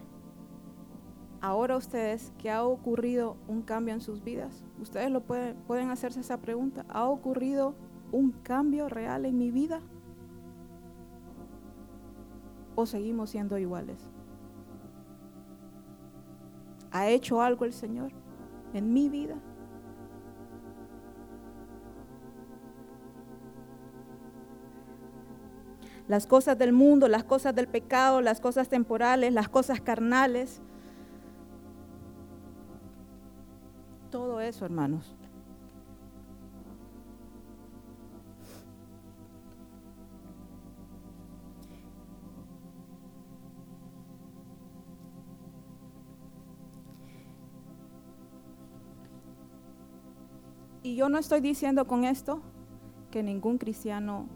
ahora 1.40 1.78
ustedes 1.78 2.34
que 2.36 2.50
ha 2.50 2.64
ocurrido 2.64 3.38
un 3.48 3.62
cambio 3.62 3.94
en 3.94 4.02
sus 4.02 4.22
vidas, 4.22 4.62
ustedes 4.78 5.10
lo 5.10 5.22
pueden, 5.22 5.56
pueden 5.66 5.88
hacerse 5.88 6.20
esa 6.20 6.36
pregunta. 6.42 6.84
¿Ha 6.90 7.08
ocurrido 7.08 7.74
un 8.12 8.30
cambio 8.30 8.90
real 8.90 9.24
en 9.24 9.38
mi 9.38 9.50
vida? 9.50 9.80
¿O 12.74 12.84
seguimos 12.84 13.30
siendo 13.30 13.56
iguales? 13.56 14.06
¿Ha 16.90 17.08
hecho 17.08 17.40
algo 17.40 17.64
el 17.64 17.72
Señor 17.72 18.12
en 18.74 18.92
mi 18.92 19.08
vida? 19.08 19.40
Las 26.10 26.26
cosas 26.26 26.58
del 26.58 26.72
mundo, 26.72 27.06
las 27.06 27.22
cosas 27.22 27.54
del 27.54 27.68
pecado, 27.68 28.20
las 28.20 28.40
cosas 28.40 28.68
temporales, 28.68 29.32
las 29.32 29.48
cosas 29.48 29.80
carnales. 29.80 30.60
Todo 34.10 34.40
eso, 34.40 34.64
hermanos. 34.64 35.14
Y 50.82 50.96
yo 50.96 51.08
no 51.08 51.18
estoy 51.18 51.40
diciendo 51.40 51.86
con 51.86 52.02
esto 52.02 52.40
que 53.12 53.22
ningún 53.22 53.58
cristiano 53.58 54.26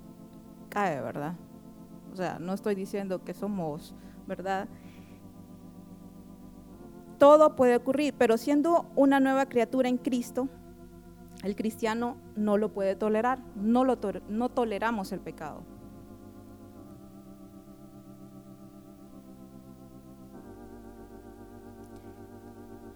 cae, 0.68 1.00
¿verdad? 1.00 1.34
O 2.14 2.16
sea, 2.16 2.38
no 2.38 2.54
estoy 2.54 2.76
diciendo 2.76 3.24
que 3.24 3.34
somos, 3.34 3.92
¿verdad? 4.28 4.68
Todo 7.18 7.56
puede 7.56 7.74
ocurrir, 7.74 8.14
pero 8.16 8.38
siendo 8.38 8.86
una 8.94 9.18
nueva 9.18 9.46
criatura 9.46 9.88
en 9.88 9.98
Cristo, 9.98 10.48
el 11.42 11.56
cristiano 11.56 12.16
no 12.36 12.56
lo 12.56 12.72
puede 12.72 12.94
tolerar, 12.94 13.40
no, 13.56 13.84
lo 13.84 13.98
no 14.28 14.48
toleramos 14.48 15.10
el 15.10 15.18
pecado. 15.18 15.64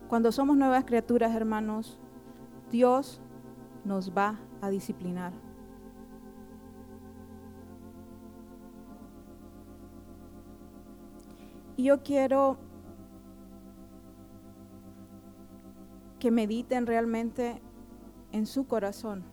Cuando 0.06 0.30
somos 0.30 0.56
nuevas 0.56 0.84
criaturas, 0.84 1.34
hermanos, 1.34 1.98
Dios 2.70 3.20
nos 3.84 4.16
va 4.16 4.38
a 4.60 4.70
disciplinar. 4.70 5.47
Yo 11.84 12.02
quiero 12.02 12.58
que 16.18 16.30
mediten 16.30 16.86
realmente 16.86 17.62
en 18.32 18.46
su 18.46 18.66
corazón. 18.66 19.24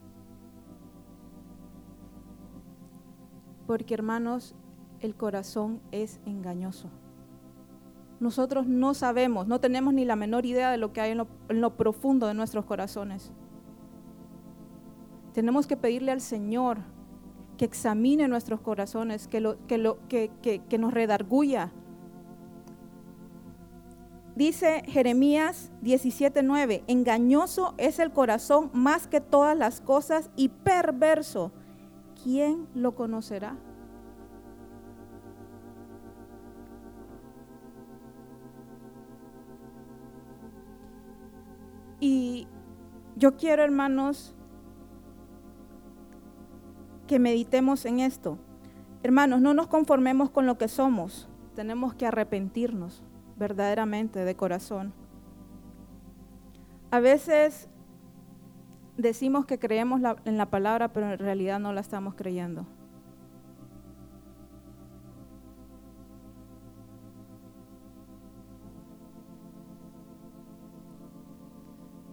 Porque 3.66 3.96
hermanos, 3.96 4.56
el 5.00 5.16
corazón 5.16 5.82
es 5.92 6.20
engañoso. 6.26 6.90
Nosotros 8.20 8.68
no 8.68 8.94
sabemos, 8.94 9.48
no 9.48 9.60
tenemos 9.60 9.94
ni 9.94 10.06
la 10.06 10.16
menor 10.16 10.46
idea 10.46 10.72
de 10.72 10.78
lo 10.78 10.94
que 10.94 11.02
hay 11.02 11.12
en 11.12 11.62
lo, 11.62 11.78
profundo 11.78 12.28
de 12.28 12.34
nuestros 12.34 12.66
corazones. 12.66 13.34
Tenemos 15.34 15.68
que 15.68 15.76
pedirle 15.76 16.12
al 16.12 16.22
Señor 16.22 16.78
que 17.58 17.66
examine 17.66 18.28
nuestros 18.28 18.62
corazones, 18.62 19.28
que, 19.28 19.42
lo, 19.42 19.58
que, 19.68 19.78
lo, 19.78 19.98
que, 20.08 20.32
que 20.42 20.78
nos 20.78 20.94
redarguya, 20.94 21.74
Dice 24.36 24.84
Jeremías 24.86 25.72
17:9, 25.82 26.84
engañoso 26.88 27.74
es 27.78 28.00
el 28.00 28.12
corazón 28.12 28.70
más 28.74 29.08
que 29.08 29.22
todas 29.22 29.58
las 29.58 29.80
cosas 29.80 30.30
y 30.36 30.50
perverso. 30.50 31.54
¿Quién 32.22 32.68
lo 32.74 32.96
conocerá? 32.96 33.56
Y 42.02 42.46
yo 43.16 43.38
quiero, 43.38 43.64
hermanos, 43.64 44.36
que 47.08 47.20
meditemos 47.20 47.86
en 47.86 48.02
esto. 48.02 48.38
Hermanos, 49.02 49.40
no 49.40 49.54
nos 49.54 49.68
conformemos 49.68 50.30
con 50.30 50.46
lo 50.46 50.58
que 50.58 50.68
somos, 50.68 51.30
tenemos 51.56 51.94
que 51.94 52.06
arrepentirnos 52.06 53.02
verdaderamente 53.38 54.26
de 54.26 54.36
corazón. 54.36 54.94
A 56.92 57.00
veces 57.00 57.70
decimos 58.98 59.46
que 59.46 59.60
creemos 59.60 60.02
en 60.26 60.38
la 60.38 60.50
palabra, 60.50 60.94
pero 60.94 61.12
en 61.12 61.20
realidad 61.20 61.60
no 61.60 61.74
la 61.74 61.82
estamos 61.82 62.16
creyendo. 62.16 62.66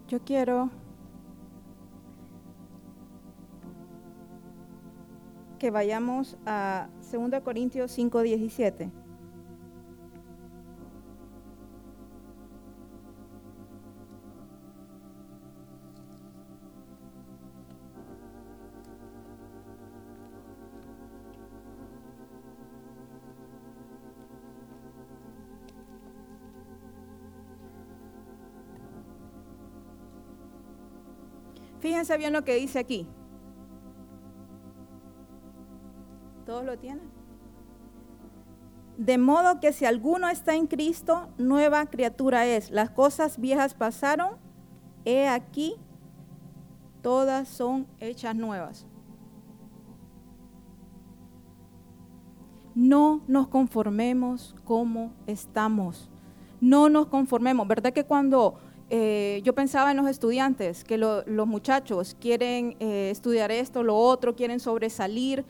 Yo 0.08 0.20
quiero 0.20 0.68
que 5.58 5.70
vayamos 5.70 6.36
a 6.44 6.88
2 7.00 7.40
Corintios 7.42 7.96
5:17. 7.96 8.90
Fíjense 31.82 32.16
bien 32.16 32.32
lo 32.32 32.44
que 32.44 32.54
dice 32.54 32.78
aquí. 32.78 33.08
¿Todos 36.46 36.64
lo 36.64 36.78
tienen? 36.78 37.10
De 38.96 39.18
modo 39.18 39.58
que 39.58 39.72
si 39.72 39.84
alguno 39.84 40.28
está 40.28 40.54
en 40.54 40.68
Cristo, 40.68 41.28
nueva 41.38 41.86
criatura 41.86 42.46
es. 42.46 42.70
Las 42.70 42.90
cosas 42.90 43.40
viejas 43.40 43.74
pasaron, 43.74 44.36
he 45.04 45.26
aquí, 45.26 45.74
todas 47.02 47.48
son 47.48 47.88
hechas 47.98 48.36
nuevas. 48.36 48.86
No 52.76 53.22
nos 53.26 53.48
conformemos 53.48 54.54
como 54.62 55.12
estamos. 55.26 56.08
No 56.60 56.88
nos 56.88 57.08
conformemos. 57.08 57.66
¿Verdad 57.66 57.92
que 57.92 58.04
cuando 58.04 58.60
eh, 58.94 59.40
yo 59.42 59.54
pensaba 59.54 59.90
en 59.90 59.96
los 59.96 60.06
estudiantes, 60.06 60.84
que 60.84 60.98
los 60.98 61.46
muchachos 61.46 62.14
quieren 62.20 62.76
eh, 62.78 63.08
estudiar 63.10 63.50
esto, 63.50 63.82
lo 63.82 63.96
otro, 63.96 64.36
quieren 64.36 64.60
sobresalir. 64.60 65.46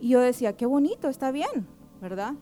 Y 0.00 0.08
yo 0.08 0.20
decía, 0.20 0.56
qué 0.56 0.66
bonito, 0.66 1.08
está 1.08 1.30
bien, 1.30 1.68
¿verdad? 2.00 2.34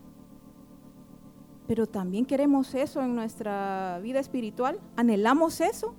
Pero 1.66 1.86
también 1.86 2.24
queremos 2.24 2.74
eso 2.74 3.02
en 3.02 3.14
nuestra 3.14 4.00
vida 4.02 4.18
espiritual. 4.18 4.80
¿Anhelamos 4.96 5.60
eso? 5.60 5.94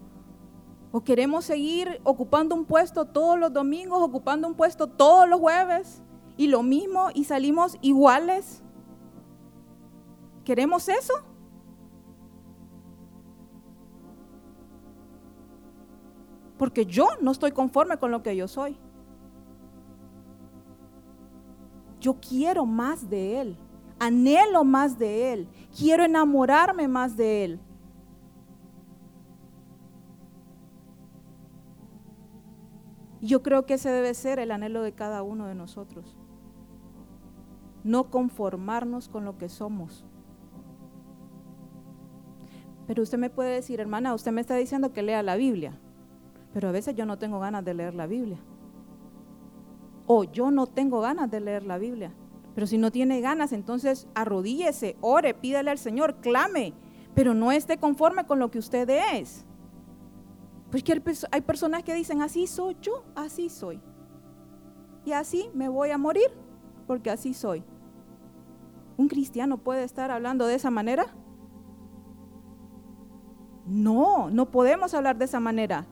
¿O 0.91 1.01
queremos 1.01 1.45
seguir 1.45 2.01
ocupando 2.03 2.55
un 2.55 2.65
puesto 2.65 3.05
todos 3.05 3.37
los 3.37 3.53
domingos, 3.53 4.01
ocupando 4.01 4.47
un 4.47 4.55
puesto 4.55 4.87
todos 4.87 5.29
los 5.29 5.39
jueves? 5.39 6.01
Y 6.35 6.47
lo 6.47 6.63
mismo 6.63 7.09
y 7.13 7.25
salimos 7.25 7.77
iguales. 7.83 8.63
¿Queremos 10.43 10.89
eso? 10.89 11.13
Porque 16.61 16.85
yo 16.85 17.07
no 17.19 17.31
estoy 17.31 17.53
conforme 17.53 17.97
con 17.97 18.11
lo 18.11 18.21
que 18.21 18.35
yo 18.35 18.47
soy. 18.47 18.77
Yo 21.99 22.19
quiero 22.21 22.67
más 22.67 23.09
de 23.09 23.41
Él, 23.41 23.57
anhelo 23.97 24.63
más 24.63 24.99
de 24.99 25.33
Él, 25.33 25.47
quiero 25.75 26.03
enamorarme 26.03 26.87
más 26.87 27.17
de 27.17 27.45
Él. 27.45 27.59
Yo 33.21 33.41
creo 33.41 33.65
que 33.65 33.73
ese 33.73 33.89
debe 33.89 34.13
ser 34.13 34.37
el 34.37 34.51
anhelo 34.51 34.83
de 34.83 34.93
cada 34.93 35.23
uno 35.23 35.47
de 35.47 35.55
nosotros. 35.55 36.15
No 37.83 38.11
conformarnos 38.11 39.09
con 39.09 39.25
lo 39.25 39.35
que 39.39 39.49
somos. 39.49 40.05
Pero 42.85 43.01
usted 43.01 43.17
me 43.17 43.31
puede 43.31 43.55
decir, 43.55 43.79
hermana, 43.79 44.13
usted 44.13 44.31
me 44.31 44.41
está 44.41 44.55
diciendo 44.57 44.93
que 44.93 45.01
lea 45.01 45.23
la 45.23 45.37
Biblia. 45.37 45.80
Pero 46.53 46.69
a 46.69 46.71
veces 46.71 46.95
yo 46.95 47.05
no 47.05 47.17
tengo 47.17 47.39
ganas 47.39 47.63
de 47.63 47.73
leer 47.73 47.93
la 47.93 48.07
Biblia. 48.07 48.39
O 50.05 50.23
yo 50.23 50.51
no 50.51 50.67
tengo 50.67 50.99
ganas 51.01 51.29
de 51.31 51.39
leer 51.39 51.63
la 51.63 51.77
Biblia. 51.77 52.11
Pero 52.53 52.67
si 52.67 52.77
no 52.77 52.91
tiene 52.91 53.21
ganas, 53.21 53.53
entonces 53.53 54.07
arrodíllese, 54.13 54.97
ore, 54.99 55.33
pídale 55.33 55.71
al 55.71 55.77
Señor, 55.77 56.15
clame, 56.15 56.73
pero 57.13 57.33
no 57.33 57.51
esté 57.51 57.77
conforme 57.77 58.25
con 58.25 58.39
lo 58.39 58.51
que 58.51 58.59
usted 58.59 58.89
es. 59.13 59.45
Pues 60.69 60.83
hay 61.31 61.41
personas 61.41 61.83
que 61.83 61.93
dicen, 61.93 62.21
así 62.21 62.47
soy 62.47 62.77
yo, 62.81 63.03
así 63.15 63.49
soy. 63.49 63.81
Y 65.05 65.13
así 65.13 65.49
me 65.53 65.69
voy 65.69 65.91
a 65.91 65.97
morir, 65.97 66.29
porque 66.87 67.09
así 67.09 67.33
soy. 67.33 67.63
¿Un 68.97 69.07
cristiano 69.07 69.57
puede 69.57 69.83
estar 69.83 70.11
hablando 70.11 70.45
de 70.45 70.55
esa 70.55 70.71
manera? 70.71 71.05
No, 73.65 74.29
no 74.29 74.51
podemos 74.51 74.93
hablar 74.93 75.17
de 75.17 75.25
esa 75.25 75.39
manera. 75.39 75.87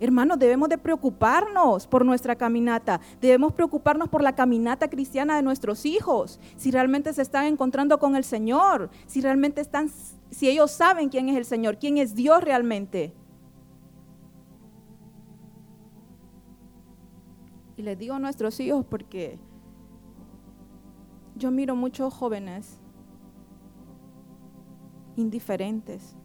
Hermanos, 0.00 0.38
debemos 0.38 0.70
de 0.70 0.78
preocuparnos 0.78 1.86
por 1.86 2.06
nuestra 2.06 2.34
caminata, 2.34 3.02
debemos 3.20 3.52
preocuparnos 3.52 4.08
por 4.08 4.22
la 4.22 4.34
caminata 4.34 4.88
cristiana 4.88 5.36
de 5.36 5.42
nuestros 5.42 5.84
hijos, 5.84 6.40
si 6.56 6.70
realmente 6.70 7.12
se 7.12 7.20
están 7.20 7.44
encontrando 7.44 7.98
con 7.98 8.16
el 8.16 8.24
Señor, 8.24 8.88
si 9.06 9.20
realmente 9.20 9.60
están, 9.60 9.90
si 10.30 10.48
ellos 10.48 10.70
saben 10.70 11.10
quién 11.10 11.28
es 11.28 11.36
el 11.36 11.44
Señor, 11.44 11.78
quién 11.78 11.98
es 11.98 12.14
Dios 12.14 12.42
realmente. 12.42 13.12
Y 17.76 17.82
les 17.82 17.98
digo 17.98 18.14
a 18.14 18.18
nuestros 18.18 18.58
hijos 18.58 18.86
porque 18.86 19.38
yo 21.36 21.50
miro 21.50 21.76
muchos 21.76 22.12
jóvenes 22.14 22.80
indiferentes. 25.16 26.16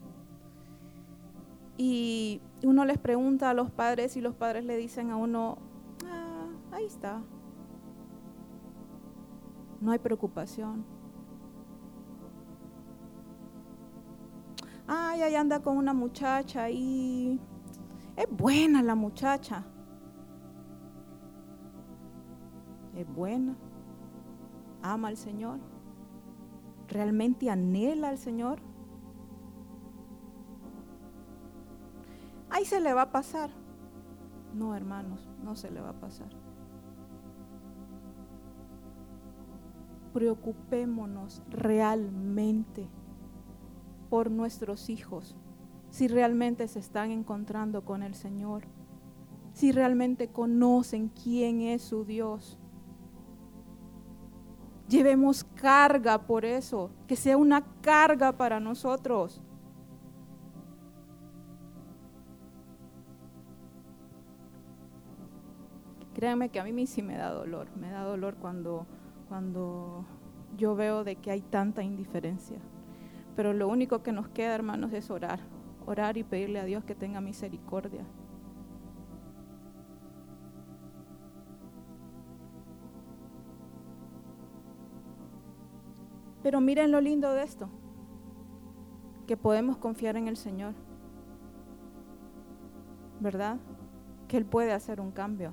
Y 1.76 2.40
uno 2.62 2.84
les 2.84 2.98
pregunta 2.98 3.50
a 3.50 3.54
los 3.54 3.70
padres 3.70 4.16
y 4.16 4.20
los 4.20 4.34
padres 4.34 4.64
le 4.64 4.76
dicen 4.76 5.10
a 5.10 5.16
uno, 5.16 5.58
ah, 6.06 6.46
ahí 6.72 6.86
está. 6.86 7.22
No 9.80 9.92
hay 9.92 9.98
preocupación. 9.98 10.84
Ay, 14.86 15.22
ahí 15.22 15.34
anda 15.34 15.60
con 15.60 15.76
una 15.76 15.92
muchacha 15.92 16.70
y 16.70 17.40
es 18.16 18.26
buena 18.30 18.82
la 18.82 18.94
muchacha. 18.94 19.64
Es 22.94 23.06
buena 23.06 23.56
ama 24.92 25.08
al 25.08 25.16
Señor? 25.16 25.58
¿Realmente 26.88 27.50
anhela 27.50 28.08
al 28.08 28.18
Señor? 28.18 28.60
Ahí 32.56 32.64
se 32.64 32.80
le 32.80 32.94
va 32.94 33.02
a 33.02 33.12
pasar. 33.12 33.50
No, 34.54 34.74
hermanos, 34.74 35.28
no 35.44 35.56
se 35.56 35.70
le 35.70 35.82
va 35.82 35.90
a 35.90 36.00
pasar. 36.00 36.30
Preocupémonos 40.14 41.42
realmente 41.50 42.88
por 44.08 44.30
nuestros 44.30 44.88
hijos, 44.88 45.36
si 45.90 46.08
realmente 46.08 46.66
se 46.66 46.78
están 46.78 47.10
encontrando 47.10 47.84
con 47.84 48.02
el 48.02 48.14
Señor, 48.14 48.62
si 49.52 49.70
realmente 49.70 50.28
conocen 50.28 51.10
quién 51.10 51.60
es 51.60 51.82
su 51.82 52.06
Dios. 52.06 52.58
Llevemos 54.88 55.44
carga 55.44 56.26
por 56.26 56.46
eso, 56.46 56.90
que 57.06 57.16
sea 57.16 57.36
una 57.36 57.66
carga 57.82 58.32
para 58.38 58.60
nosotros. 58.60 59.42
Créanme 66.16 66.48
que 66.48 66.58
a 66.58 66.64
mí 66.64 66.86
sí 66.86 67.02
me 67.02 67.18
da 67.18 67.30
dolor, 67.30 67.68
me 67.76 67.90
da 67.90 68.02
dolor 68.02 68.36
cuando, 68.36 68.86
cuando 69.28 70.06
yo 70.56 70.74
veo 70.74 71.04
de 71.04 71.16
que 71.16 71.30
hay 71.30 71.42
tanta 71.42 71.82
indiferencia. 71.82 72.56
Pero 73.36 73.52
lo 73.52 73.68
único 73.68 74.02
que 74.02 74.12
nos 74.12 74.26
queda, 74.28 74.54
hermanos, 74.54 74.94
es 74.94 75.10
orar, 75.10 75.40
orar 75.84 76.16
y 76.16 76.24
pedirle 76.24 76.58
a 76.58 76.64
Dios 76.64 76.84
que 76.84 76.94
tenga 76.94 77.20
misericordia. 77.20 78.06
Pero 86.42 86.62
miren 86.62 86.92
lo 86.92 87.02
lindo 87.02 87.30
de 87.34 87.42
esto, 87.42 87.68
que 89.26 89.36
podemos 89.36 89.76
confiar 89.76 90.16
en 90.16 90.28
el 90.28 90.38
Señor, 90.38 90.72
¿verdad? 93.20 93.58
Que 94.28 94.38
Él 94.38 94.46
puede 94.46 94.72
hacer 94.72 94.98
un 95.02 95.10
cambio. 95.10 95.52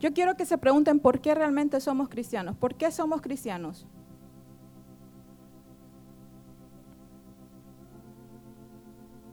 Yo 0.00 0.14
quiero 0.14 0.34
que 0.34 0.46
se 0.46 0.56
pregunten 0.56 0.98
por 0.98 1.20
qué 1.20 1.34
realmente 1.34 1.78
somos 1.78 2.08
cristianos. 2.08 2.56
¿Por 2.56 2.74
qué 2.74 2.90
somos 2.90 3.20
cristianos? 3.20 3.86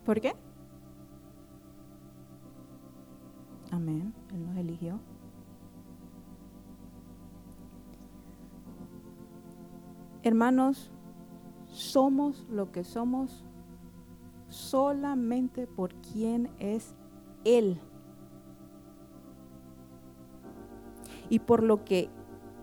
¿Por 0.06 0.20
qué? 0.20 0.36
Amén. 3.72 4.14
Él 4.34 4.46
nos 4.46 4.58
eligió. 4.58 5.00
Hermanos, 10.24 10.92
somos 11.68 12.46
lo 12.50 12.74
que 12.74 12.84
somos 12.84 13.46
solamente 14.50 15.66
por 15.66 15.94
quien 15.96 16.50
es 16.60 16.96
Él. 17.46 17.80
Y 21.30 21.40
por 21.40 21.64
lo 21.64 21.84
que 21.84 22.10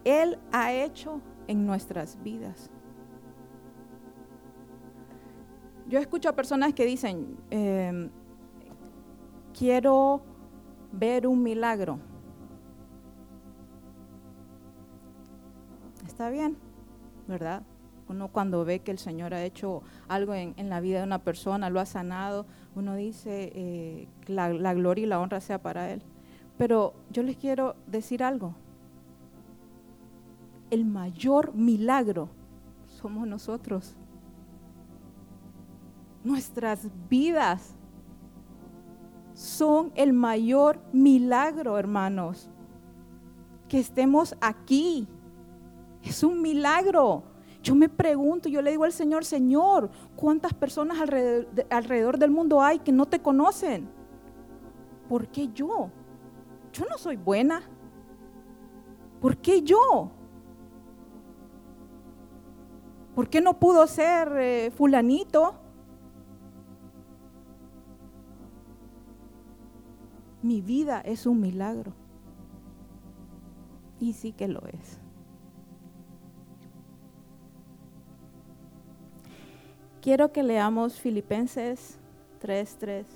Él 0.04 0.38
ha 0.52 0.72
hecho 0.72 1.20
en 1.46 1.66
nuestras 1.66 2.22
vidas. 2.22 2.70
Yo 5.86 5.98
escucho 5.98 6.28
a 6.28 6.32
personas 6.32 6.72
que 6.72 6.86
dicen, 6.86 7.36
em, 7.50 8.10
quiero 9.56 10.22
ver 10.92 11.26
un 11.26 11.42
milagro. 11.42 11.98
Está 16.06 16.30
bien, 16.30 16.56
¿verdad? 17.26 17.62
Uno 18.08 18.28
cuando 18.28 18.64
ve 18.64 18.80
que 18.80 18.90
el 18.92 18.98
Señor 18.98 19.34
ha 19.34 19.44
hecho 19.44 19.82
algo 20.08 20.34
en, 20.34 20.54
la 20.68 20.80
vida 20.80 20.98
de 20.98 21.04
una 21.04 21.22
persona, 21.22 21.70
lo 21.70 21.80
ha 21.80 21.86
sanado, 21.86 22.46
uno 22.74 22.94
dice, 22.94 23.52
eh, 23.54 24.08
la 24.26 24.74
gloria 24.74 25.04
y 25.04 25.06
la 25.06 25.20
honra 25.20 25.40
sea 25.40 25.60
para 25.60 25.90
Él. 25.90 26.02
Pero 26.56 26.94
yo 27.10 27.22
les 27.22 27.36
quiero 27.36 27.76
decir 27.86 28.22
algo. 28.22 28.54
El 30.70 30.84
mayor 30.84 31.54
milagro 31.54 32.28
somos 32.86 33.26
nosotros. 33.26 33.96
Nuestras 36.22 36.88
vidas 37.08 37.74
son 39.34 39.92
el 39.94 40.12
mayor 40.12 40.80
milagro, 40.92 41.76
hermanos. 41.76 42.48
Que 43.68 43.78
estemos 43.78 44.34
aquí. 44.40 45.08
Es 46.02 46.22
un 46.22 46.40
milagro. 46.40 47.24
Yo 47.62 47.74
me 47.74 47.88
pregunto, 47.88 48.48
yo 48.48 48.60
le 48.60 48.70
digo 48.70 48.84
al 48.84 48.92
Señor, 48.92 49.24
Señor, 49.24 49.90
¿cuántas 50.16 50.52
personas 50.52 50.98
alrededor, 51.00 52.18
del 52.18 52.30
mundo 52.30 52.60
hay 52.60 52.78
que 52.78 52.92
no 52.92 53.06
te 53.06 53.20
conocen? 53.20 53.88
¿Por 55.08 55.28
qué 55.28 55.48
yo? 55.48 55.90
Yo 56.74 56.84
no 56.90 56.98
soy 56.98 57.16
buena. 57.16 57.62
¿Por 59.22 59.38
qué 59.38 59.62
yo? 59.62 60.10
¿Por 63.14 63.30
qué 63.30 63.40
no 63.40 63.58
pudo 63.58 63.86
ser 63.86 64.36
eh, 64.36 64.70
fulanito? 64.70 65.64
mi 70.44 70.60
vida 70.60 71.00
es 71.00 71.24
un 71.24 71.40
milagro. 71.40 71.94
Y 73.98 74.12
sí 74.12 74.32
que 74.32 74.46
lo 74.46 74.60
es. 74.66 75.00
Quiero 80.02 80.32
que 80.32 80.42
leamos 80.42 81.00
Filipenses 81.00 81.98
3:3. 82.42 83.06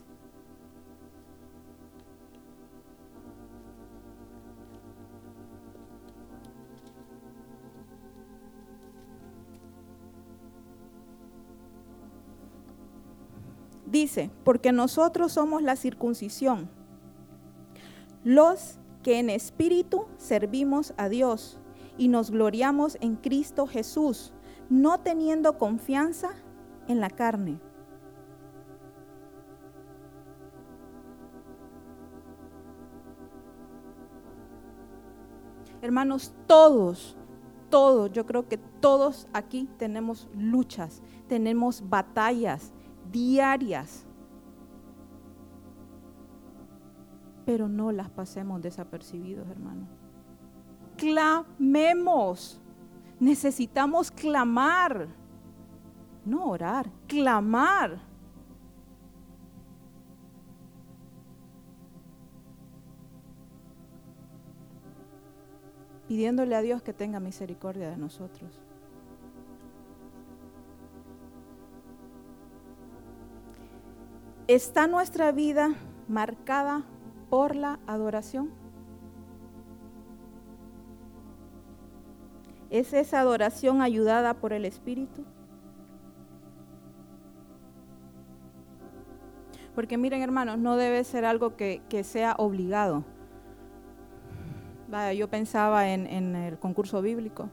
Dice, 13.91 14.31
porque 14.45 14.73
nosotros 14.73 15.33
somos 15.33 15.63
la 15.63 15.77
circuncisión 15.77 16.69
los 18.25 18.79
que 19.03 19.19
en 19.19 19.31
espíritu 19.31 20.07
servimos 20.17 20.93
a 20.97 21.09
Dios 21.09 21.59
y 21.97 22.09
nos 22.09 22.31
gloriamos 22.31 22.99
en 23.01 23.17
Cristo 23.17 23.67
Jesús, 23.67 24.33
no 24.69 25.01
teniendo 25.01 25.57
confianza 25.57 26.31
en 26.89 27.01
la 27.01 27.09
carne. 27.09 27.59
Hermanos, 35.81 36.35
todos, 36.47 37.17
todos, 37.71 38.13
yo 38.13 38.27
creo 38.27 38.49
que 38.49 38.59
todos 38.59 39.27
aquí 39.33 39.69
tenemos 39.79 40.29
luchas, 40.35 41.03
tenemos 41.29 41.89
batallas 41.89 42.73
diarias 43.11 44.09
pero 47.49 47.67
no 47.67 47.93
las 47.93 48.11
pasemos 48.11 48.61
desapercibidos, 48.61 49.49
hermano. 49.49 49.89
clamemos. 50.99 52.61
Necesitamos 53.19 54.11
clamar, 54.11 55.09
no 56.27 56.45
orar, 56.45 56.91
clamar. 57.07 58.01
Pidiéndole 66.07 66.55
a 66.55 66.61
Dios 66.61 66.83
que 66.83 66.93
tenga 66.93 67.19
misericordia 67.19 67.89
de 67.89 67.97
nosotros. 67.97 68.61
¿Está 74.49 74.87
nuestra 74.87 75.31
vida 75.31 75.75
marcada 76.09 76.83
por 77.29 77.55
la 77.55 77.81
adoración? 77.87 78.51
¿Es 82.71 82.95
esa 82.95 83.21
adoración 83.21 83.83
ayudada 83.83 84.33
por 84.33 84.55
el 84.55 84.65
Espíritu? 84.65 85.27
Porque 89.75 89.99
miren 89.99 90.23
hermanos, 90.23 90.59
no 90.59 90.77
debe 90.77 91.05
ser 91.05 91.27
algo 91.27 91.55
que, 91.55 91.83
sea 92.03 92.35
obligado. 92.39 93.05
Yo 95.15 95.29
pensaba 95.29 95.91
en, 95.91 96.07
en 96.07 96.35
el 96.35 96.59
concurso 96.59 97.03
bíblico. 97.03 97.51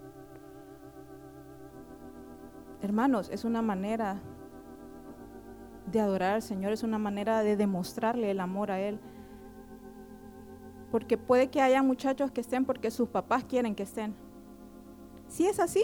Hermanos, 2.81 3.29
es 3.33 3.43
una 3.43 3.61
manera 3.61 4.21
de 5.91 5.99
adorar 5.99 6.35
al 6.35 6.41
Señor, 6.41 6.71
es 6.73 6.83
una 6.83 6.97
manera 6.97 7.41
de 7.43 7.55
demostrarle 7.55 8.31
el 8.31 8.39
amor 8.39 8.71
a 8.71 8.79
Él. 8.79 8.99
Porque 10.91 11.17
puede 11.17 11.49
que 11.49 11.61
haya 11.61 11.83
muchachos 11.83 12.31
que 12.31 12.41
estén 12.41 12.65
porque 12.65 12.91
sus 12.91 13.09
papás 13.09 13.43
quieren 13.43 13.75
que 13.75 13.83
estén. 13.83 14.15
Si 15.27 15.45
es 15.45 15.59
así, 15.59 15.83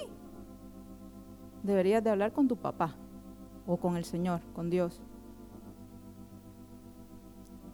deberías 1.64 2.04
de 2.04 2.10
hablar 2.10 2.32
con 2.32 2.48
tu 2.48 2.56
papá 2.56 2.96
o 3.68 3.78
con 3.78 3.98
el 3.98 4.06
Señor, 4.06 4.42
con 4.54 4.70
Dios. 4.70 5.02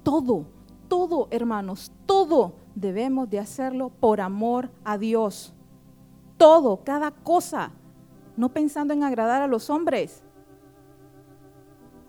Todo, 0.04 0.46
todo, 0.88 1.28
hermanos, 1.32 1.92
todo 2.06 2.54
debemos 2.76 3.30
de 3.30 3.40
hacerlo 3.40 3.90
por 3.90 4.22
amor 4.22 4.70
a 4.84 4.98
Dios. 4.98 5.54
Todo, 6.38 6.84
cada 6.84 7.12
cosa, 7.12 7.72
no 8.36 8.50
pensando 8.50 8.94
en 8.94 9.04
agradar 9.04 9.42
a 9.42 9.48
los 9.48 9.70
hombres, 9.70 10.24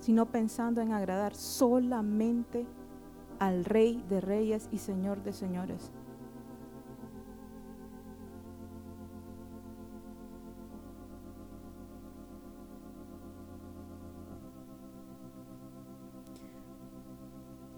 sino 0.09 0.25
pensando 0.25 0.81
en 0.81 0.93
agradar 0.93 1.35
solamente 1.35 2.65
al 3.39 3.67
Rey 3.67 4.03
de 4.09 4.23
Reyes 4.23 4.67
y 4.73 4.79
Señor 4.79 5.23
de 5.23 5.35
Señores. 5.35 5.93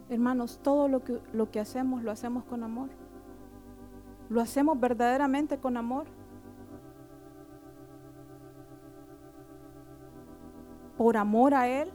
Hermanos, 0.09 0.61
todo 0.63 0.87
lo 0.87 1.03
que, 1.03 1.21
lo 1.33 1.51
que 1.51 1.59
hacemos 1.59 2.05
lo 2.05 2.13
hacemos 2.13 2.45
con 2.45 2.63
amor. 2.63 2.91
Lo 4.29 4.41
hacemos 4.41 4.79
verdaderamente 4.79 5.59
con 5.59 5.77
amor. 5.77 6.07
Por 10.97 11.17
amor 11.17 11.55
a 11.55 11.67
Él. 11.67 11.91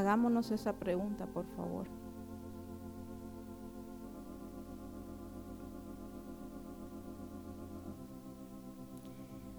Hagámonos 0.00 0.50
esa 0.50 0.72
pregunta, 0.72 1.26
por 1.26 1.44
favor. 1.56 1.86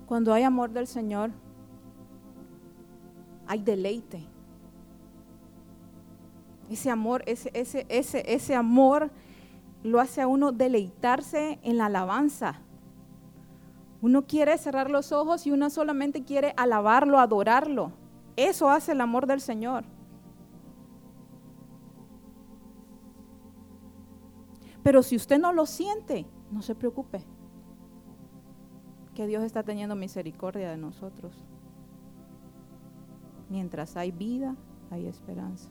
Cuando 0.08 0.34
hay 0.34 0.41
amor 0.41 0.71
del 0.71 0.88
Señor, 0.88 1.30
hay 3.45 3.62
deleite. 3.62 4.23
Ese 6.71 6.89
amor, 6.89 7.21
ese, 7.27 7.51
ese, 7.54 7.86
ese, 7.88 8.34
ese 8.34 8.56
amor 8.56 9.12
lo 9.84 9.99
hace 9.99 10.21
a 10.21 10.27
uno 10.27 10.51
deleitarse 10.51 11.60
en 11.62 11.77
la 11.77 11.86
alabanza. 11.86 12.62
Uno 14.01 14.25
quiere 14.25 14.58
cerrar 14.58 14.89
los 14.89 15.12
ojos 15.12 15.45
y 15.45 15.51
uno 15.51 15.69
solamente 15.69 16.23
quiere 16.23 16.56
alabarlo, 16.58 17.19
adorarlo. 17.19 17.91
Eso 18.36 18.71
hace 18.71 18.93
el 18.93 19.01
amor 19.01 19.27
del 19.27 19.39
Señor. 19.39 19.84
Pero 24.91 25.04
si 25.04 25.15
usted 25.15 25.39
no 25.39 25.54
lo 25.54 25.65
siente, 25.65 26.25
no 26.51 26.62
se 26.62 26.75
preocupe. 26.75 27.23
Que 29.15 29.25
Dios 29.25 29.41
está 29.41 29.63
teniendo 29.63 29.95
misericordia 29.95 30.69
de 30.69 30.75
nosotros. 30.75 31.45
Mientras 33.49 33.95
hay 33.95 34.12
vida, 34.12 34.58
hay 34.89 35.08
esperanza. 35.08 35.69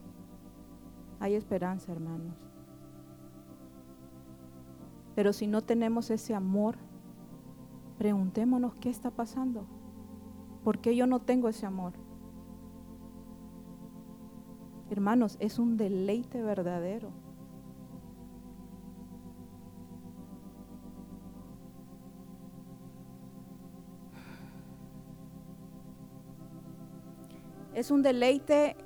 Hay 1.18 1.35
esperanza, 1.35 1.92
hermanos. 1.92 2.35
Pero 5.14 5.35
si 5.35 5.46
no 5.46 5.61
tenemos 5.61 6.09
ese 6.09 6.35
amor, 6.35 6.76
preguntémonos 7.98 8.74
qué 8.76 8.88
está 8.88 9.11
pasando. 9.11 9.66
¿Por 10.64 10.78
qué 10.78 10.96
yo 10.96 11.06
no 11.06 11.20
tengo 11.20 11.50
ese 11.50 11.66
amor? 11.66 11.92
Hermanos, 14.88 15.37
es 15.40 15.59
un 15.59 15.76
deleite 15.76 16.40
verdadero. 16.40 17.19
Es 27.74 27.90
un 27.90 28.02
deleite 28.02 28.76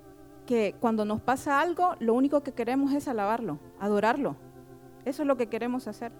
que 0.46 0.74
cuando 0.78 1.04
nos 1.04 1.20
pasa 1.20 1.60
algo, 1.60 1.94
lo 2.00 2.14
único 2.14 2.42
que 2.42 2.52
queremos 2.52 2.92
es 2.92 3.08
alabarlo, 3.08 3.58
adorarlo. 3.80 4.36
Eso 5.04 5.22
es 5.22 5.28
lo 5.28 5.36
que 5.36 5.48
queremos 5.48 5.88
hacer. 5.88 6.12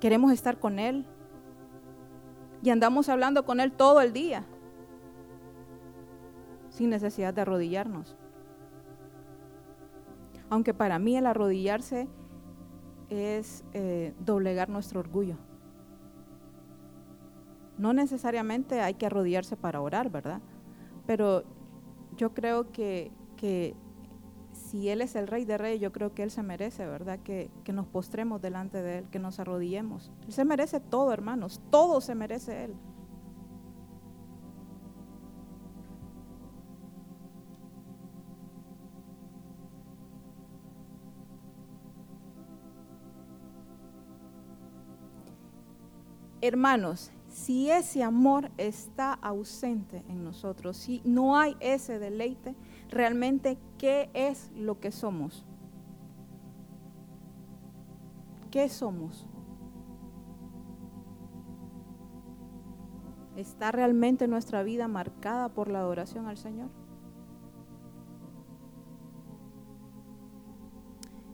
Queremos 0.00 0.32
estar 0.32 0.58
con 0.58 0.78
Él. 0.78 1.06
Y 2.62 2.70
andamos 2.70 3.08
hablando 3.08 3.44
con 3.44 3.60
Él 3.60 3.72
todo 3.72 4.00
el 4.00 4.12
día, 4.12 4.44
sin 6.70 6.90
necesidad 6.90 7.32
de 7.34 7.42
arrodillarnos. 7.42 8.16
Aunque 10.48 10.74
para 10.74 10.98
mí 10.98 11.16
el 11.16 11.26
arrodillarse 11.26 12.08
es 13.08 13.64
eh, 13.72 14.14
doblegar 14.20 14.68
nuestro 14.68 15.00
orgullo. 15.00 15.36
No 17.78 17.92
necesariamente 17.92 18.80
hay 18.80 18.94
que 18.94 19.06
arrodillarse 19.06 19.56
para 19.56 19.80
orar, 19.80 20.10
¿verdad? 20.10 20.40
Pero 21.06 21.44
yo 22.16 22.32
creo 22.32 22.72
que, 22.72 23.12
si 24.52 24.88
Él 24.88 25.02
es 25.02 25.14
el 25.14 25.26
Rey 25.26 25.44
de 25.44 25.58
Reyes, 25.58 25.80
yo 25.80 25.92
creo 25.92 26.14
que 26.14 26.22
Él 26.22 26.30
se 26.30 26.42
merece, 26.42 26.86
¿verdad? 26.86 27.18
Que, 27.20 27.50
que, 27.64 27.72
nos 27.72 27.86
postremos 27.86 28.40
delante 28.40 28.82
de 28.82 28.98
Él, 28.98 29.08
que 29.10 29.18
nos 29.18 29.38
arrodillemos. 29.38 30.10
Él 30.26 30.32
se 30.32 30.44
merece 30.44 30.80
todo, 30.80 31.12
hermanos, 31.12 31.60
todo 31.70 32.00
se 32.00 32.14
merece 32.14 32.64
Él. 32.64 32.74
Hermanos, 46.42 47.10
si 47.36 47.70
ese 47.70 48.02
amor 48.02 48.50
está 48.56 49.12
ausente 49.12 50.02
en 50.08 50.24
nosotros, 50.24 50.74
si 50.74 51.02
no 51.04 51.36
hay 51.36 51.54
ese 51.60 51.98
deleite, 51.98 52.54
realmente, 52.88 53.58
¿qué 53.76 54.08
es 54.14 54.50
lo 54.56 54.80
que 54.80 54.90
somos? 54.90 55.44
¿Qué 58.50 58.70
somos? 58.70 59.26
¿Está 63.36 63.70
realmente 63.70 64.26
nuestra 64.28 64.62
vida 64.62 64.88
marcada 64.88 65.50
por 65.50 65.68
la 65.68 65.80
adoración 65.80 66.28
al 66.28 66.38
Señor? 66.38 66.70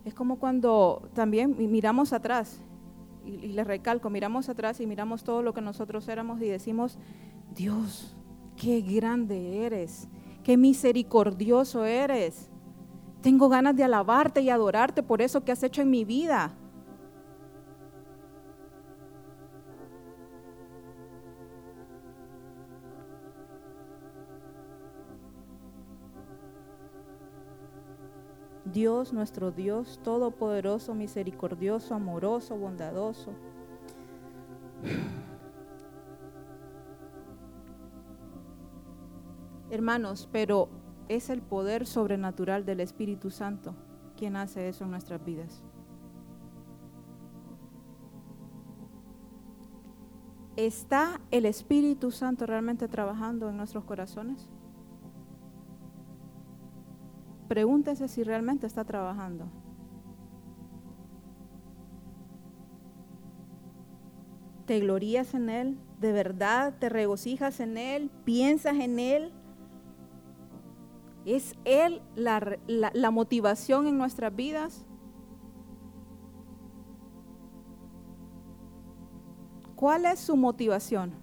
Es 0.04 0.14
como 0.14 0.40
cuando 0.40 1.08
también 1.14 1.54
miramos 1.70 2.12
atrás 2.12 2.60
y, 3.24 3.48
les 3.48 3.66
recalco, 3.66 4.10
miramos 4.10 4.48
atrás 4.48 4.80
y 4.80 4.86
miramos 4.86 5.24
todo 5.24 5.42
lo 5.42 5.54
que 5.54 5.60
nosotros 5.60 6.08
éramos 6.08 6.40
y 6.40 6.46
decimos, 6.46 6.98
Dios, 7.54 8.16
qué 8.56 8.80
grande 8.80 9.64
eres, 9.64 10.08
qué 10.42 10.56
misericordioso 10.56 11.84
eres. 11.84 12.50
Tengo 13.20 13.48
ganas 13.48 13.76
de 13.76 13.84
alabarte 13.84 14.40
y 14.40 14.50
adorarte 14.50 15.02
por 15.02 15.22
eso 15.22 15.44
que 15.44 15.52
has 15.52 15.62
hecho 15.62 15.82
en 15.82 15.90
mi 15.90 16.04
vida. 16.04 16.54
Dios, 28.72 29.12
nuestro 29.12 29.50
Dios, 29.50 30.00
todopoderoso, 30.02 30.94
misericordioso, 30.94 31.94
amoroso, 31.94 32.56
bondadoso. 32.56 33.32
Hermanos, 39.70 40.28
pero 40.32 40.68
es 41.08 41.30
el 41.30 41.42
poder 41.42 41.86
sobrenatural 41.86 42.64
del 42.64 42.80
Espíritu 42.80 43.30
Santo 43.30 43.74
quien 44.16 44.36
hace 44.36 44.68
eso 44.68 44.84
en 44.84 44.90
nuestras 44.90 45.24
vidas. 45.24 45.62
¿Está 50.56 51.20
el 51.30 51.46
Espíritu 51.46 52.10
Santo 52.10 52.46
realmente 52.46 52.86
trabajando 52.86 53.48
en 53.48 53.56
nuestros 53.56 53.84
corazones? 53.84 54.50
Pregúntese 57.52 58.08
si 58.08 58.24
realmente 58.24 58.66
está 58.66 58.82
trabajando. 58.82 59.44
¿Te 64.64 64.80
glorías 64.80 65.34
en 65.34 65.50
Él? 65.50 65.78
¿De 66.00 66.12
verdad 66.12 66.72
te 66.78 66.88
regocijas 66.88 67.60
en 67.60 67.76
Él? 67.76 68.10
¿Piensas 68.24 68.76
en 68.76 68.98
Él? 68.98 69.32
¿Es 71.26 71.54
Él 71.66 72.00
la, 72.14 73.10
motivación 73.10 73.86
en 73.86 73.98
nuestras 73.98 74.34
vidas? 74.34 74.86
¿Cuál 79.76 80.06
es 80.06 80.20
su 80.20 80.38
motivación? 80.38 81.21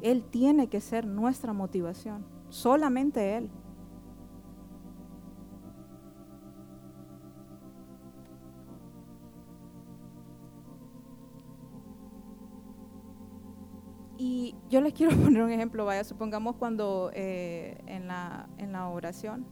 Él 0.00 0.24
tiene 0.24 0.68
que 0.68 0.80
ser 0.80 1.06
nuestra 1.06 1.52
motivación, 1.52 2.24
solamente 2.48 3.36
Él. 3.36 3.50
Y 14.20 14.56
yo 14.68 14.80
les 14.80 14.92
quiero 14.92 15.16
poner 15.22 15.42
un 15.42 15.50
ejemplo, 15.50 15.84
vaya, 15.84 16.04
supongamos 16.04 16.56
cuando 16.56 17.10
eh, 17.14 17.80
en, 17.86 18.08
la, 18.08 18.48
en 18.58 18.72
la 18.72 18.88
oración, 18.88 19.46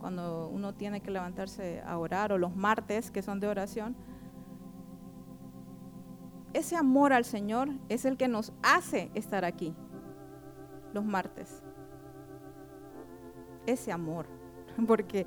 cuando 0.00 0.48
uno 0.48 0.74
tiene 0.74 1.00
que 1.00 1.12
levantarse 1.12 1.80
a 1.86 1.96
orar, 1.96 2.32
o 2.32 2.38
los 2.38 2.56
martes 2.56 3.12
que 3.12 3.22
son 3.22 3.38
de 3.38 3.46
oración, 3.46 3.96
ese 6.54 6.76
amor 6.76 7.12
al 7.12 7.24
Señor 7.24 7.70
es 7.88 8.04
el 8.04 8.16
que 8.16 8.28
nos 8.28 8.52
hace 8.62 9.10
estar 9.14 9.44
aquí 9.44 9.74
los 10.92 11.04
martes. 11.04 11.62
Ese 13.66 13.92
amor, 13.92 14.26
porque 14.86 15.26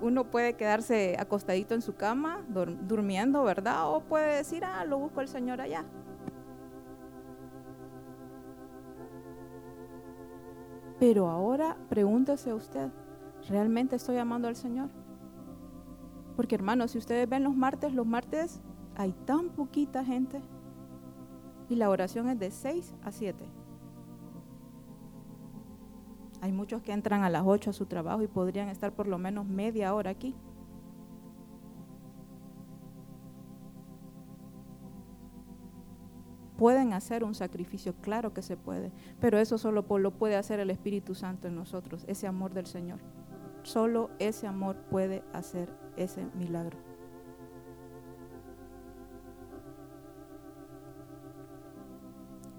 uno 0.00 0.24
puede 0.30 0.54
quedarse 0.54 1.16
acostadito 1.18 1.74
en 1.74 1.82
su 1.82 1.94
cama, 1.94 2.44
durmiendo, 2.48 3.42
¿verdad? 3.44 3.90
O 3.90 4.00
puede 4.00 4.36
decir, 4.36 4.64
ah, 4.64 4.84
lo 4.84 4.98
busco 4.98 5.20
el 5.20 5.28
Señor 5.28 5.60
allá. 5.60 5.84
Pero 10.98 11.28
ahora 11.28 11.76
pregúntese 11.88 12.54
usted, 12.54 12.88
¿realmente 13.48 13.96
estoy 13.96 14.16
amando 14.16 14.48
al 14.48 14.56
Señor? 14.56 14.88
Porque 16.36 16.54
hermanos, 16.54 16.92
si 16.92 16.98
ustedes 16.98 17.28
ven 17.28 17.44
los 17.44 17.54
martes, 17.54 17.92
los 17.92 18.06
martes 18.06 18.60
hay 18.96 19.12
tan 19.24 19.50
poquita 19.50 20.04
gente 20.04 20.40
y 21.68 21.76
la 21.76 21.90
oración 21.90 22.28
es 22.28 22.38
de 22.38 22.50
6 22.50 22.94
a 23.02 23.12
7. 23.12 23.44
Hay 26.46 26.52
muchos 26.52 26.80
que 26.80 26.92
entran 26.92 27.24
a 27.24 27.28
las 27.28 27.42
8 27.44 27.70
a 27.70 27.72
su 27.72 27.86
trabajo 27.86 28.22
y 28.22 28.28
podrían 28.28 28.68
estar 28.68 28.92
por 28.92 29.08
lo 29.08 29.18
menos 29.18 29.46
media 29.46 29.92
hora 29.92 30.12
aquí. 30.12 30.32
Pueden 36.56 36.92
hacer 36.92 37.24
un 37.24 37.34
sacrificio, 37.34 37.96
claro 38.00 38.32
que 38.32 38.42
se 38.42 38.56
puede, 38.56 38.92
pero 39.18 39.38
eso 39.38 39.58
solo 39.58 39.84
lo 39.98 40.10
puede 40.12 40.36
hacer 40.36 40.60
el 40.60 40.70
Espíritu 40.70 41.16
Santo 41.16 41.48
en 41.48 41.56
nosotros, 41.56 42.04
ese 42.06 42.28
amor 42.28 42.54
del 42.54 42.66
Señor. 42.66 43.00
Solo 43.64 44.10
ese 44.20 44.46
amor 44.46 44.76
puede 44.88 45.24
hacer 45.32 45.68
ese 45.96 46.26
milagro. 46.36 46.78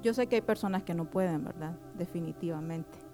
Yo 0.04 0.14
sé 0.14 0.28
que 0.28 0.36
hay 0.36 0.42
personas 0.42 0.84
que 0.84 0.94
no 0.94 1.10
pueden, 1.10 1.46
¿verdad? 1.46 1.80
Definitivamente 1.98 3.07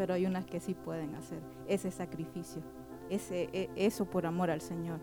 pero 0.00 0.14
hay 0.14 0.24
unas 0.24 0.46
que 0.46 0.60
sí 0.60 0.72
pueden 0.72 1.14
hacer 1.14 1.42
ese 1.68 1.90
sacrificio, 1.90 2.62
ese, 3.10 3.50
e, 3.52 3.68
eso 3.76 4.06
por 4.06 4.24
amor 4.24 4.50
al 4.50 4.62
Señor. 4.62 4.98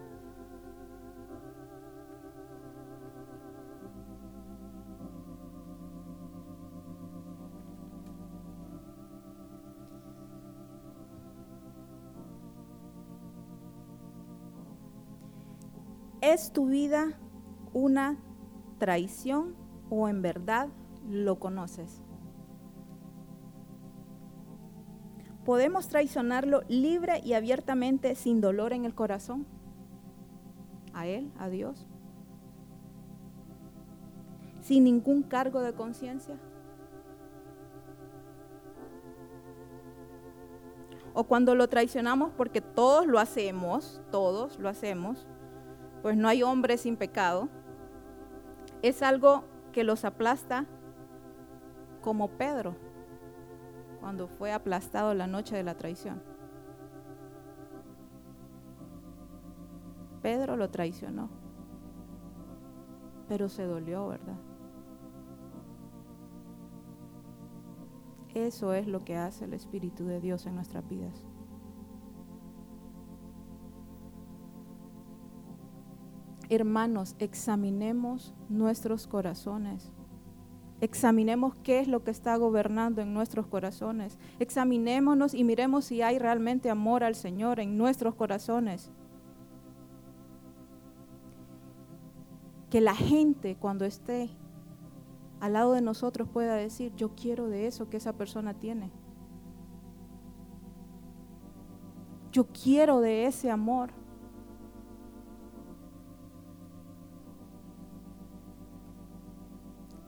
¿Es 16.22 16.52
tu 16.52 16.70
vida 16.70 17.20
una 17.72 18.18
traición 18.80 19.56
o 19.92 20.10
en 20.10 20.24
verdad 20.24 20.70
lo 21.08 21.38
conoces? 21.38 22.07
¿Podemos 25.48 25.88
traicionarlo 25.88 26.64
libre 26.68 27.22
y 27.24 27.32
abiertamente 27.32 28.16
sin 28.16 28.42
dolor 28.42 28.74
en 28.74 28.84
el 28.84 28.94
corazón? 28.94 29.48
¿A 30.94 31.08
Él, 31.08 31.32
a 31.40 31.48
Dios? 31.48 31.88
¿Sin 34.60 34.84
ningún 34.84 35.24
cargo 35.24 35.62
de 35.62 35.72
conciencia? 35.72 36.36
O 41.14 41.24
cuando 41.24 41.56
lo 41.56 41.70
traicionamos 41.70 42.34
porque 42.36 42.60
todos 42.60 43.08
lo 43.08 43.18
hacemos, 43.18 44.02
todos 44.12 44.60
lo 44.60 44.68
hacemos, 44.68 45.28
pues 46.02 46.18
no 46.18 46.28
hay 46.28 46.44
hombre 46.44 46.78
sin 46.78 46.98
pecado, 46.98 47.48
es 48.82 49.02
algo 49.02 49.46
que 49.72 49.86
los 49.86 50.04
aplasta 50.04 50.66
como 52.02 52.28
Pedro 52.32 52.76
cuando 54.08 54.30
fue 54.30 54.54
aplastado 54.54 55.14
la 55.14 55.28
noche 55.28 55.58
de 55.58 55.64
la 55.64 55.76
traición. 55.76 56.24
Pedro 60.22 60.56
lo 60.56 60.70
traicionó, 60.70 61.30
pero 63.28 63.50
se 63.50 63.66
dolió, 63.66 64.08
¿verdad? 64.08 64.40
Eso 68.34 68.72
es 68.72 68.88
lo 68.88 69.04
que 69.04 69.18
hace 69.18 69.44
el 69.44 69.54
Espíritu 69.54 70.06
de 70.06 70.22
Dios 70.22 70.46
en 70.46 70.56
nuestras 70.56 70.88
vidas. 70.88 71.28
Hermanos, 76.48 77.18
examinemos 77.20 78.34
nuestros 78.48 79.06
corazones. 79.06 79.97
Examinemos 80.80 81.56
qué 81.64 81.80
es 81.80 81.88
lo 81.88 82.04
que 82.04 82.12
está 82.12 82.36
gobernando 82.38 83.02
en 83.02 83.14
nuestros 83.14 83.48
corazones. 83.48 84.20
Examinémonos 84.40 85.34
y 85.34 85.44
miremos 85.44 85.86
si 85.86 86.04
hay 86.04 86.20
realmente 86.20 86.70
amor 86.70 87.04
al 87.04 87.16
Señor 87.16 87.60
en 87.60 87.78
nuestros 87.78 88.14
corazones. 88.14 88.92
Que 92.70 92.80
la 92.80 92.96
gente 92.96 93.56
cuando 93.56 93.86
esté 93.86 94.30
al 95.40 95.54
lado 95.54 95.74
de 95.74 95.82
nosotros 95.82 96.28
pueda 96.30 96.56
decir, 96.56 96.94
yo 96.96 97.16
quiero 97.16 97.48
de 97.48 97.68
eso 97.68 97.90
que 97.90 97.98
esa 97.98 98.14
persona 98.14 98.54
tiene. 98.54 98.92
Yo 102.32 102.46
quiero 102.48 103.00
de 103.02 103.26
ese 103.26 103.50
amor. 103.50 103.92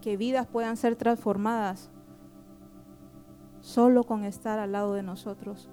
Que 0.10 0.18
vidas 0.18 0.47
puedan 0.47 0.76
ser 0.76 0.95
transformadas 0.95 1.91
solo 3.62 4.05
con 4.05 4.26
estar 4.26 4.57
al 4.57 4.72
lado 4.72 4.95
de 4.95 5.03
nosotros 5.03 5.70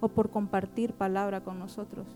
o 0.00 0.08
por 0.08 0.30
compartir 0.30 0.94
palabra 0.94 1.42
con 1.42 1.58
nosotros. 1.58 2.06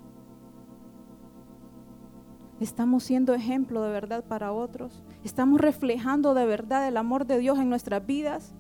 Estamos 2.59 3.05
siendo 3.05 3.35
ejemplo 3.35 3.83
de 3.83 3.91
verdad 3.91 4.25
para 4.25 4.51
otros. 4.51 5.03
Estamos 5.25 5.61
reflejando 5.61 6.33
de 6.33 6.47
verdad 6.47 6.89
el 6.89 6.97
amor 6.97 7.27
de 7.27 7.37
Dios 7.37 7.59
en 7.59 7.69
nuestras 7.69 8.07
vidas. 8.07 8.55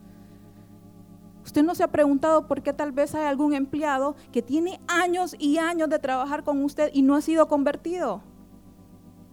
Usted 1.47 1.63
no 1.63 1.75
se 1.75 1.85
ha 1.85 1.91
preguntado 1.91 2.47
por 2.47 2.63
qué 2.63 2.75
tal 2.75 2.93
vez 2.93 3.15
hay 3.15 3.25
algún 3.25 3.55
empleado 3.55 4.17
que 4.33 4.43
tiene 4.43 4.83
años 4.87 5.35
y 5.39 5.57
años 5.57 5.89
de 5.89 5.99
trabajar 5.99 6.45
con 6.45 6.63
usted 6.63 6.91
y 6.93 7.01
no 7.01 7.15
ha 7.15 7.23
sido 7.23 7.49
convertido. 7.49 8.21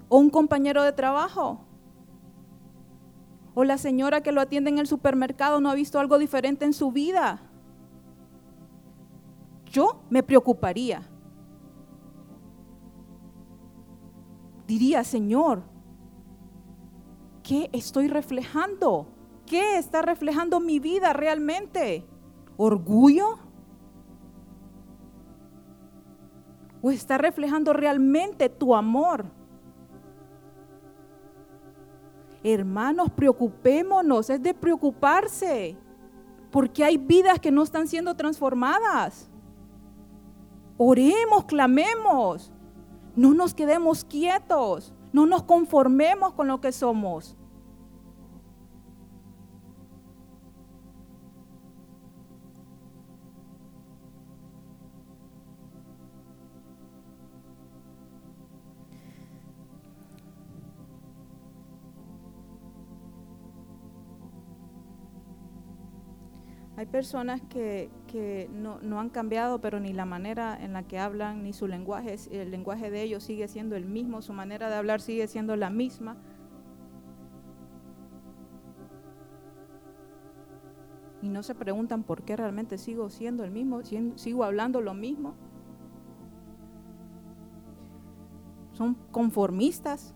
O 0.08 0.18
un 0.18 0.30
compañero 0.30 0.82
de 0.82 0.94
trabajo 0.94 1.60
o 3.56 3.64
la 3.64 3.78
señora 3.78 4.22
que 4.22 4.34
lo 4.34 4.42
atiende 4.42 4.70
en 4.70 4.78
el 4.78 4.86
supermercado 4.86 5.60
no 5.62 5.70
ha 5.70 5.76
visto 5.76 6.00
algo 6.00 6.20
diferente 6.20 6.66
en 6.66 6.74
su 6.74 6.92
vida. 6.92 7.42
yo 9.72 10.04
me 10.10 10.24
preocuparía. 10.24 11.02
Diría, 14.66 15.04
Señor, 15.04 15.64
¿qué 17.44 17.70
estoy 17.74 18.08
reflejando? 18.08 19.08
¿Qué 19.46 19.78
está 19.78 20.02
reflejando 20.02 20.62
mi 20.62 20.80
vida 20.80 21.12
realmente? 21.12 22.06
¿Orgullo? 22.56 23.38
¿O 26.82 26.90
está 26.90 27.18
reflejando 27.18 27.74
realmente 27.74 28.48
tu 28.48 28.76
amor? 28.76 29.26
Hermanos, 32.48 33.10
preocupémonos, 33.10 34.30
es 34.30 34.40
de 34.40 34.54
preocuparse, 34.54 35.76
porque 36.52 36.84
hay 36.84 36.96
vidas 36.96 37.40
que 37.40 37.50
no 37.50 37.64
están 37.64 37.88
siendo 37.88 38.14
transformadas. 38.14 39.32
Oremos, 40.78 41.46
clamemos, 41.46 42.52
no 43.16 43.34
nos 43.34 43.56
quedemos 43.56 44.06
quietos, 44.06 44.94
no 45.12 45.26
nos 45.26 45.42
conformemos 45.42 46.34
con 46.34 46.48
lo 46.48 46.62
que 46.62 46.72
somos. 46.72 47.35
Hay 66.78 66.88
personas 66.88 67.42
que, 67.42 67.90
no, 68.52 69.00
han 69.00 69.10
cambiado, 69.10 69.62
pero 69.62 69.80
ni 69.80 69.94
la 69.94 70.06
manera 70.06 70.58
en 70.62 70.74
la 70.74 70.84
que 70.84 71.00
hablan, 71.00 71.44
ni 71.44 71.54
su 71.54 71.68
lenguaje, 71.68 72.16
el 72.32 72.52
lenguaje 72.52 72.92
de 72.92 73.02
ellos 73.02 73.24
sigue 73.24 73.48
siendo 73.48 73.78
el 73.78 73.86
mismo, 73.86 74.22
su 74.22 74.34
manera 74.34 74.70
de 74.70 74.76
hablar 74.76 75.00
sigue 75.00 75.28
siendo 75.28 75.56
la 75.56 75.70
misma. 75.70 76.18
Y 81.22 81.30
no 81.30 81.44
se 81.44 81.56
preguntan 81.56 82.04
por 82.04 82.24
qué 82.24 82.36
realmente 82.36 82.78
sigo 82.78 83.10
siendo 83.10 83.46
el 83.46 83.52
mismo, 83.52 83.82
sigo 84.16 84.44
hablando 84.44 84.82
lo 84.82 84.94
mismo. 84.94 85.34
Son 88.74 88.96
conformistas. 89.12 90.14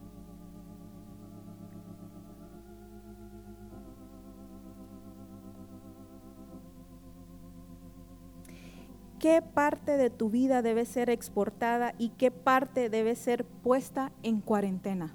Qué 9.19 9.41
parte 9.41 9.97
de 9.97 10.09
tu 10.09 10.29
vida 10.29 10.61
debe 10.61 10.85
ser 10.85 11.09
exportada 11.09 11.93
y 11.97 12.09
qué 12.09 12.31
parte 12.31 12.89
debe 12.89 13.15
ser 13.15 13.45
puesta 13.45 14.11
en 14.23 14.39
cuarentena. 14.39 15.13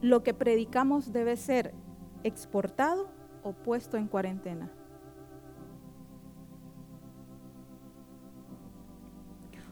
Lo 0.00 0.22
que 0.22 0.34
predicamos 0.34 1.12
debe 1.12 1.36
ser 1.36 1.74
exportado 2.22 3.08
o 3.42 3.52
puesto 3.52 3.96
en 3.96 4.06
cuarentena. 4.06 4.70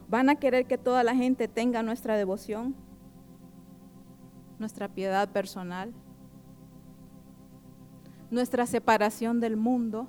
¿Van 0.09 0.29
a 0.29 0.35
querer 0.35 0.65
que 0.65 0.77
toda 0.77 1.03
la 1.03 1.15
gente 1.15 1.47
tenga 1.47 1.83
nuestra 1.83 2.15
devoción, 2.15 2.75
nuestra 4.57 4.87
piedad 4.87 5.29
personal? 5.29 5.93
Nuestra 8.29 8.65
separación 8.65 9.39
del 9.39 9.57
mundo, 9.57 10.07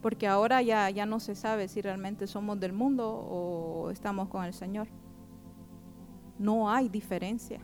porque 0.00 0.26
ahora 0.26 0.62
ya, 0.62 0.90
ya 0.90 1.06
no 1.06 1.20
se 1.20 1.34
sabe 1.34 1.68
si 1.68 1.80
realmente 1.80 2.26
somos 2.26 2.58
del 2.58 2.72
mundo 2.72 3.08
o 3.08 3.90
estamos 3.90 4.28
con 4.28 4.44
el 4.44 4.52
Señor. 4.52 4.88
No 6.38 6.70
hay 6.70 6.88
diferencia. 6.88 7.60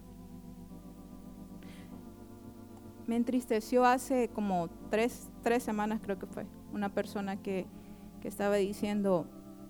Me 3.06 3.16
entristeció 3.16 3.84
hace 3.84 4.28
como 4.28 4.68
tres, 4.90 5.30
tres 5.42 5.62
semanas, 5.62 6.00
creo 6.02 6.18
que 6.18 6.26
fue, 6.26 6.46
una 6.72 6.94
persona 6.94 7.40
que, 7.42 7.66
que 8.20 8.28
estaba 8.28 8.56
diciendo, 8.56 9.26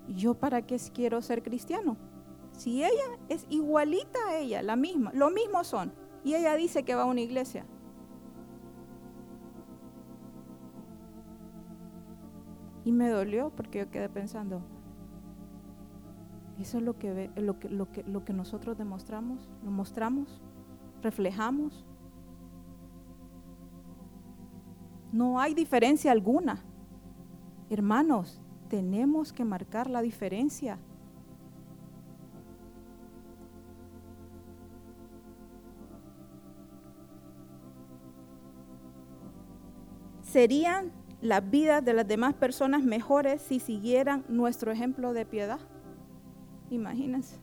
¿yo 0.09 0.35
para 0.35 0.63
qué 0.63 0.77
quiero 0.93 1.23
ser 1.23 1.43
cristiano? 1.43 1.97
Si 2.53 2.83
ella 2.83 3.19
es 3.29 3.47
igualita 3.49 4.19
a 4.29 4.39
ella, 4.39 4.63
la 4.63 4.75
misma, 4.75 5.13
lo 5.15 5.31
mismo 5.31 5.63
son, 5.63 5.93
y 6.25 6.35
ella 6.35 6.57
dice 6.57 6.83
que 6.83 6.97
va 6.97 7.03
a 7.03 7.07
una 7.07 7.21
iglesia, 7.21 7.65
Y 12.89 12.93
me 12.93 13.11
dolió 13.11 13.51
porque 13.55 13.81
yo 13.81 13.91
quedé 13.91 14.09
pensando, 14.09 14.63
eso 16.59 16.79
es 16.79 16.83
lo 16.83 16.99
que, 16.99 17.31
lo 17.37 17.59
que, 17.59 17.69
lo 17.69 17.93
que, 17.93 18.03
lo 18.05 18.25
que 18.25 18.33
nosotros 18.33 18.79
demostramos, 18.79 19.47
lo 19.63 19.71
mostramos, 19.71 20.41
reflejamos. 21.03 21.85
No 25.13 25.39
hay 25.39 25.53
diferencia 25.53 26.13
alguna. 26.13 26.65
Hermanos, 27.69 28.41
tenemos 28.71 29.35
que 29.35 29.45
marcar 29.45 29.91
la 29.91 30.01
diferencia. 30.01 30.79
Serían 40.23 40.91
las 41.21 41.51
vidas 41.51 41.85
de 41.85 41.95
las 41.95 42.07
demás 42.07 42.35
personas 42.35 42.83
mejores 42.83 43.43
si 43.43 43.61
siguieran 43.61 44.25
nuestro 44.29 44.71
ejemplo 44.71 45.13
de 45.13 45.27
piedad. 45.27 45.59
Imagínense. 46.71 47.41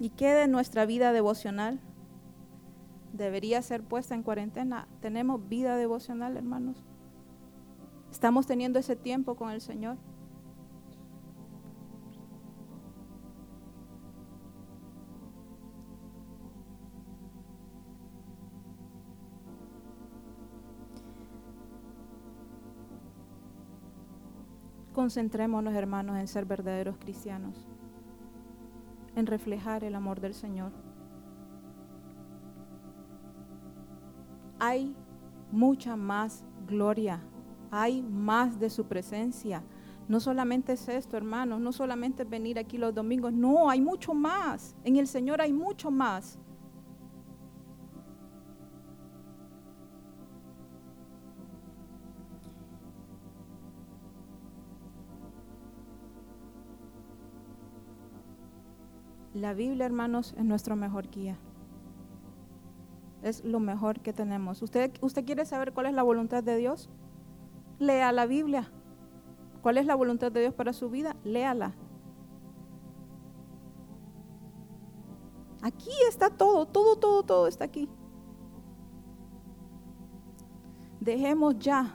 ¿Y 0.00 0.10
qué 0.10 0.32
de 0.32 0.48
nuestra 0.48 0.86
vida 0.86 1.12
devocional? 1.12 1.80
Debería 3.12 3.62
ser 3.62 3.82
puesta 3.82 4.14
en 4.14 4.22
cuarentena. 4.22 4.86
¿Tenemos 5.00 5.48
vida 5.48 5.76
devocional, 5.76 6.36
hermanos? 6.36 6.84
¿Estamos 8.10 8.46
teniendo 8.46 8.78
ese 8.78 8.96
tiempo 8.96 9.34
con 9.34 9.50
el 9.50 9.60
Señor? 9.60 9.98
Concentrémonos, 25.08 25.72
hermanos, 25.72 26.18
en 26.18 26.28
ser 26.28 26.44
verdaderos 26.44 26.98
cristianos, 26.98 27.66
en 29.16 29.24
reflejar 29.24 29.82
el 29.82 29.94
amor 29.94 30.20
del 30.20 30.34
Señor. 30.34 30.70
Hay 34.58 34.94
mucha 35.50 35.96
más 35.96 36.44
gloria, 36.66 37.22
hay 37.70 38.02
más 38.02 38.60
de 38.60 38.68
su 38.68 38.84
presencia. 38.84 39.62
No 40.08 40.20
solamente 40.20 40.74
es 40.74 40.86
esto, 40.90 41.16
hermanos, 41.16 41.58
no 41.58 41.72
solamente 41.72 42.24
es 42.24 42.28
venir 42.28 42.58
aquí 42.58 42.76
los 42.76 42.94
domingos, 42.94 43.32
no, 43.32 43.70
hay 43.70 43.80
mucho 43.80 44.12
más. 44.12 44.76
En 44.84 44.96
el 44.96 45.06
Señor 45.06 45.40
hay 45.40 45.54
mucho 45.54 45.90
más. 45.90 46.38
La 59.38 59.54
Biblia, 59.54 59.86
hermanos, 59.86 60.34
es 60.36 60.44
nuestro 60.44 60.74
mejor 60.74 61.10
guía. 61.10 61.38
Es 63.22 63.44
lo 63.44 63.60
mejor 63.60 64.00
que 64.00 64.12
tenemos. 64.12 64.62
¿Usted, 64.62 64.92
¿Usted 65.00 65.24
quiere 65.24 65.44
saber 65.44 65.72
cuál 65.72 65.86
es 65.86 65.94
la 65.94 66.02
voluntad 66.02 66.42
de 66.42 66.56
Dios? 66.56 66.90
Lea 67.78 68.10
la 68.10 68.26
Biblia. 68.26 68.72
¿Cuál 69.62 69.78
es 69.78 69.86
la 69.86 69.94
voluntad 69.94 70.32
de 70.32 70.40
Dios 70.40 70.54
para 70.54 70.72
su 70.72 70.90
vida? 70.90 71.14
Léala. 71.22 71.76
Aquí 75.62 75.92
está 76.08 76.30
todo, 76.30 76.66
todo, 76.66 76.96
todo, 76.96 77.22
todo 77.22 77.46
está 77.46 77.64
aquí. 77.64 77.88
Dejemos 80.98 81.56
ya. 81.60 81.94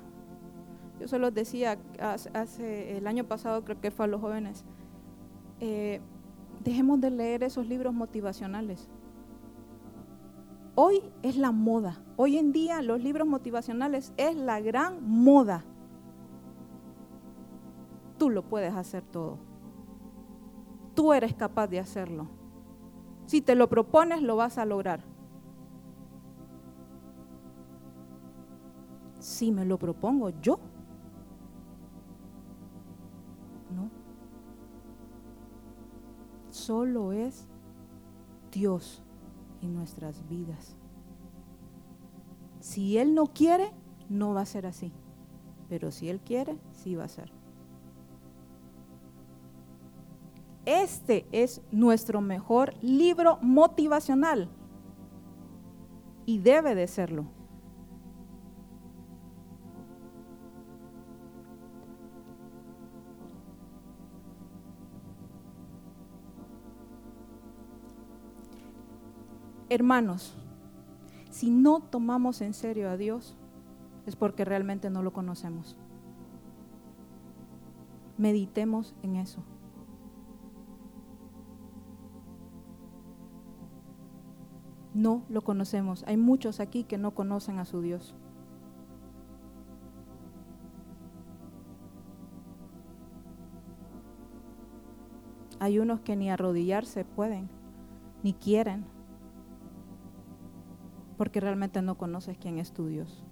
Yo 0.98 1.10
se 1.10 1.20
los 1.20 1.34
decía 1.34 1.78
hace, 2.34 2.98
el 2.98 3.06
año 3.06 3.26
pasado, 3.26 3.66
creo 3.66 3.82
que 3.82 3.91
fue 3.91 4.06
a 4.06 4.08
los 4.08 4.22
jóvenes. 4.22 4.64
Eh, 5.60 6.00
Dejemos 6.64 7.01
de 7.01 7.09
leer 7.11 7.43
esos 7.43 7.68
libros 7.68 7.93
motivacionales. 7.93 8.88
Hoy 10.76 11.01
es 11.22 11.38
la 11.38 11.51
moda. 11.51 12.01
Hoy 12.16 12.38
en 12.38 12.51
día 12.51 12.82
los 12.82 13.03
libros 13.03 13.28
motivacionales 13.28 14.14
es 14.18 14.36
la 14.36 14.59
gran 14.61 15.03
moda. 15.03 15.66
Tú 18.18 18.30
lo 18.30 18.43
puedes 18.43 18.74
hacer 18.74 19.03
todo. 19.03 19.38
tú 20.95 21.11
eres 21.11 21.34
capaz 21.34 21.68
de 21.68 21.80
hacerlo. 21.80 22.28
Si 23.26 23.41
te 23.41 23.55
lo 23.55 23.68
propones, 23.68 24.22
lo 24.22 24.36
vas 24.36 24.57
a 24.57 24.66
lograr. 24.66 25.01
Si 29.20 29.51
me 29.51 29.66
lo 29.66 29.80
propongo 29.80 30.30
yo, 30.41 30.59
Solo 36.66 37.11
es 37.11 37.45
Dios 38.49 39.03
en 39.61 39.74
nuestras 39.76 40.26
vidas. 40.30 40.78
Si 42.61 42.97
Él 42.97 43.16
no 43.16 43.26
quiere, 43.26 43.74
no 44.07 44.34
va 44.34 44.43
a 44.43 44.45
ser 44.45 44.66
así. 44.66 44.93
Pero 45.68 45.91
si 45.91 46.07
Él 46.07 46.22
quiere, 46.22 46.57
sí 46.72 46.95
va 46.95 47.03
a 47.03 47.09
ser. 47.09 47.34
Este 50.66 51.28
es 51.34 51.61
nuestro 51.74 52.22
mejor 52.22 52.74
libro 52.82 53.39
motivacional 53.41 54.47
y 56.26 56.38
debe 56.38 56.76
de 56.76 56.88
serlo. 56.88 57.26
Hermanos, 69.74 70.36
si 71.32 71.49
no 71.49 71.80
tomamos 71.80 72.41
en 72.41 72.53
serio 72.53 72.91
a 72.91 72.95
Dios, 72.95 73.36
es 74.05 74.15
porque 74.15 74.45
realmente 74.45 74.91
no 74.91 75.01
lo 75.01 75.13
conocemos. 75.13 75.76
Meditemos 78.19 78.93
en 79.01 79.15
eso. 79.15 79.43
No 84.93 85.24
lo 85.28 85.41
conocemos. 85.41 86.03
Hay 86.05 86.17
muchos 86.17 86.59
aquí 86.59 86.84
que 86.84 86.99
no 86.99 87.15
conocen 87.15 87.57
a 87.57 87.65
su 87.65 87.82
Dios. 87.82 88.13
Hay 95.59 95.80
unos 95.80 96.01
que 96.01 96.15
ni 96.15 96.30
arrodillarse 96.30 97.05
pueden, 97.05 97.49
ni 98.21 98.34
quieren, 98.34 98.93
porque 101.18 101.39
realmente 101.39 101.82
no 101.82 101.97
conoces 101.97 102.38
quién 102.38 102.57
es 102.59 102.72
tu 102.72 102.88
Dios. 102.88 103.24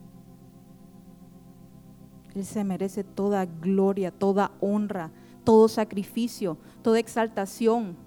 Él 2.36 2.46
se 2.46 2.64
merece 2.64 3.04
toda 3.04 3.46
gloria, 3.46 4.12
toda 4.12 4.52
honra, 4.62 5.12
todo 5.44 5.68
sacrificio, 5.68 6.58
toda 6.82 7.00
exaltación 7.00 7.98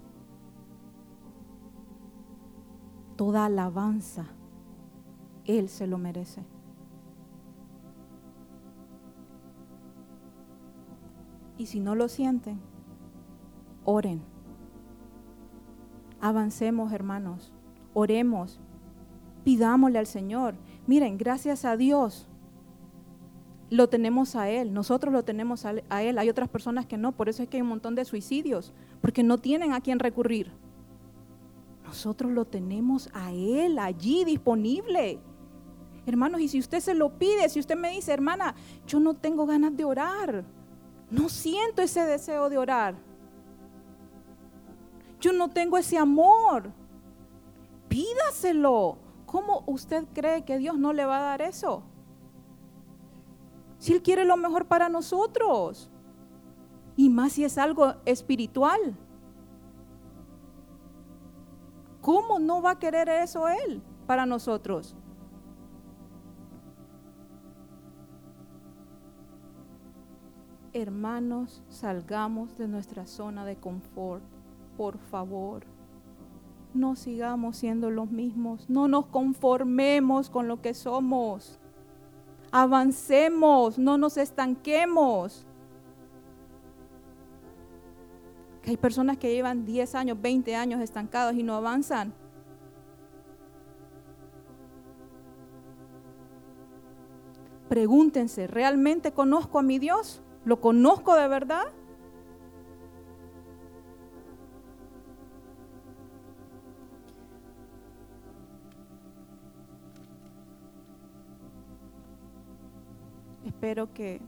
toda 3.15 3.45
alabanza. 3.45 4.27
Él 5.45 5.69
se 5.69 5.87
lo 5.87 5.97
merece. 5.97 6.43
Y 11.57 11.67
si 11.67 11.79
no 11.79 11.95
lo 11.95 12.07
sienten, 12.09 12.59
oren. 13.85 14.21
Avancemos, 16.19 16.91
hermanos. 16.91 17.53
Oremos. 17.93 18.59
Pidámosle 19.45 19.99
al 19.99 20.07
Señor. 20.07 20.55
Miren, 20.87 21.17
gracias 21.17 21.63
a 21.63 21.77
Dios 21.77 22.27
lo 23.69 23.87
tenemos 23.87 24.35
a 24.35 24.49
Él. 24.49 24.73
Nosotros 24.73 25.13
lo 25.13 25.23
tenemos 25.23 25.65
a 25.65 26.03
Él. 26.03 26.17
Hay 26.17 26.29
otras 26.29 26.49
personas 26.49 26.85
que 26.85 26.97
no. 26.97 27.13
Por 27.13 27.29
eso 27.29 27.43
es 27.43 27.49
que 27.49 27.57
hay 27.57 27.61
un 27.61 27.69
montón 27.69 27.95
de 27.95 28.05
suicidios. 28.05 28.73
Porque 29.01 29.23
no 29.23 29.37
tienen 29.37 29.71
a 29.71 29.81
quién 29.81 29.99
recurrir. 29.99 30.51
Nosotros 31.85 32.31
lo 32.31 32.45
tenemos 32.45 33.09
a 33.13 33.31
Él 33.31 33.79
allí 33.79 34.25
disponible. 34.25 35.19
Hermanos, 36.05 36.41
y 36.41 36.47
si 36.47 36.59
usted 36.59 36.79
se 36.79 36.93
lo 36.93 37.17
pide, 37.17 37.49
si 37.49 37.59
usted 37.59 37.75
me 37.75 37.91
dice, 37.91 38.13
hermana, 38.13 38.55
yo 38.87 38.99
no 38.99 39.15
tengo 39.15 39.45
ganas 39.45 39.75
de 39.75 39.85
orar, 39.85 40.45
no 41.09 41.29
siento 41.29 41.81
ese 41.81 42.01
deseo 42.01 42.47
de 42.47 42.59
orar, 42.59 42.95
yo 45.19 45.33
no 45.33 45.49
tengo 45.49 45.79
ese 45.79 45.97
amor, 45.97 46.71
pídaselo. 47.89 48.99
¿Cómo 49.35 49.65
usted 49.67 50.07
cree 50.13 50.45
que 50.45 50.57
Dios 50.57 50.79
no 50.79 50.93
le 50.93 51.03
va 51.03 51.17
a 51.17 51.21
dar 51.23 51.41
eso? 51.41 51.83
Si 53.79 53.91
Él 53.91 54.01
quiere 54.01 54.23
lo 54.23 54.37
mejor 54.37 54.65
para 54.65 54.87
nosotros, 54.87 55.91
y 56.95 57.09
más 57.09 57.33
si 57.33 57.43
es 57.43 57.57
algo 57.57 57.95
espiritual. 58.05 58.79
¿Cómo 61.99 62.39
no 62.39 62.61
va 62.61 62.71
a 62.71 62.79
querer 62.79 63.09
eso 63.09 63.49
Él 63.49 63.83
para 64.07 64.25
nosotros? 64.25 64.95
Hermanos, 70.71 71.61
salgamos 71.67 72.57
de 72.57 72.69
nuestra 72.69 73.05
zona 73.05 73.43
de 73.43 73.57
confort, 73.57 74.23
por 74.77 74.97
favor. 74.97 75.74
No 76.75 76.95
sigamos 76.95 77.57
siendo 77.57 77.89
los 77.89 78.11
mismos, 78.11 78.69
no 78.69 78.87
nos 78.87 79.07
conformemos 79.07 80.29
con 80.29 80.47
lo 80.47 80.61
que 80.61 80.73
somos. 80.73 81.57
Avancemos, 82.51 83.79
no 83.79 83.97
nos 83.97 84.17
estanquemos. 84.17 85.47
hay 88.67 88.77
personas 88.77 89.17
que 89.17 89.31
llevan 89.31 89.65
10 89.65 89.95
años, 89.95 90.21
20 90.21 90.55
años 90.55 90.81
estancados 90.81 91.35
y 91.35 91.43
no 91.43 91.55
avanzan. 91.55 92.13
Pregúntense, 97.69 98.47
¿realmente 98.47 99.11
conozco 99.11 99.59
a 99.59 99.63
mi 99.63 99.79
Dios? 99.79 100.21
¿Lo 100.45 100.61
conozco 100.61 101.15
de 101.15 101.27
verdad? 101.27 101.65
Espero 113.65 113.91
que 113.95 114.21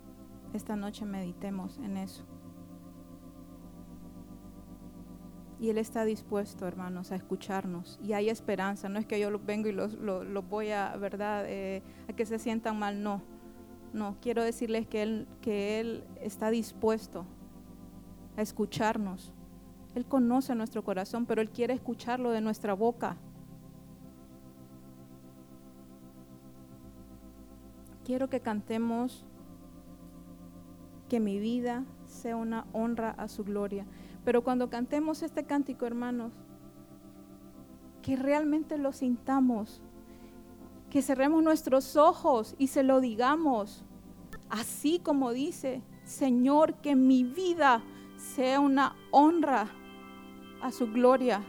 esta 0.52 0.76
noche 0.76 1.06
meditemos 1.06 1.78
en 1.78 1.98
eso. 1.98 2.24
Y 5.60 5.70
Él 5.70 5.78
está 5.78 6.06
dispuesto, 6.06 6.66
hermanos, 6.66 7.12
a 7.12 7.18
escucharnos. 7.18 8.00
Y 8.02 8.14
hay 8.14 8.32
esperanza. 8.32 8.90
No 8.90 8.98
es 8.98 9.06
que 9.06 9.20
yo 9.20 9.30
vengo 9.38 9.68
y 9.68 9.74
los, 9.74 9.96
voy 10.50 10.72
a, 10.72 10.98
¿verdad?, 10.98 11.46
eh, 11.46 11.84
a 12.10 12.14
que 12.14 12.26
se 12.26 12.40
sientan 12.40 12.80
mal. 12.80 13.04
No. 13.04 13.22
No, 13.94 14.18
quiero 14.22 14.44
decirles 14.44 14.88
que 14.88 15.04
él, 15.04 15.28
que 15.40 15.80
él 15.80 16.04
está 16.20 16.50
dispuesto 16.50 17.24
a 18.38 18.42
escucharnos. 18.42 19.36
Él 19.94 20.08
conoce 20.08 20.56
nuestro 20.56 20.84
corazón, 20.84 21.28
pero 21.28 21.44
Él 21.44 21.52
quiere 21.52 21.76
escucharlo 21.76 22.32
de 22.32 22.42
nuestra 22.42 22.74
boca. 22.74 23.18
Quiero 28.08 28.30
que 28.30 28.40
cantemos 28.40 29.26
que 31.10 31.20
mi 31.20 31.40
vida 31.40 31.84
sea 32.06 32.38
una 32.38 32.66
honra 32.72 33.10
a 33.10 33.28
su 33.28 33.44
gloria. 33.44 33.86
Pero 34.24 34.46
cuando 34.46 34.70
cantemos 34.70 35.24
este 35.24 35.44
cántico, 35.44 35.86
hermanos, 35.86 36.32
que 38.02 38.16
realmente 38.16 38.78
lo 38.78 38.94
sintamos, 38.94 39.82
que 40.90 41.02
cerremos 41.02 41.44
nuestros 41.44 41.98
ojos 41.98 42.56
y 42.58 42.68
se 42.68 42.82
lo 42.82 43.02
digamos, 43.02 43.84
así 44.50 45.00
como 45.00 45.34
dice, 45.34 45.82
Señor, 46.06 46.76
que 46.76 46.96
mi 46.96 47.26
vida 47.26 47.84
sea 48.16 48.62
una 48.62 48.96
honra 49.12 49.68
a 50.62 50.72
su 50.72 50.90
gloria. 50.94 51.44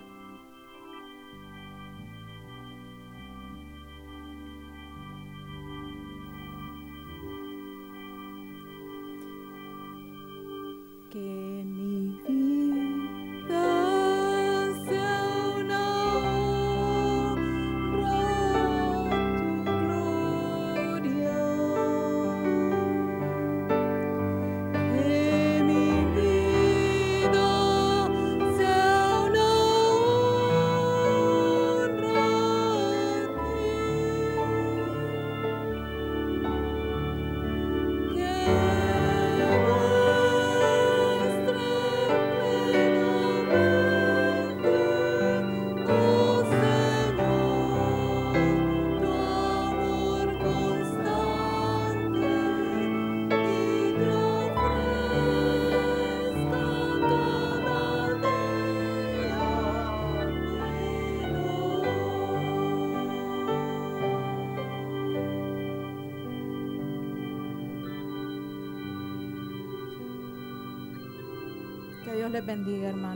Dios 72.29 72.45
les 72.45 72.47
bendiga, 72.47 72.89
hermanos. 72.91 73.08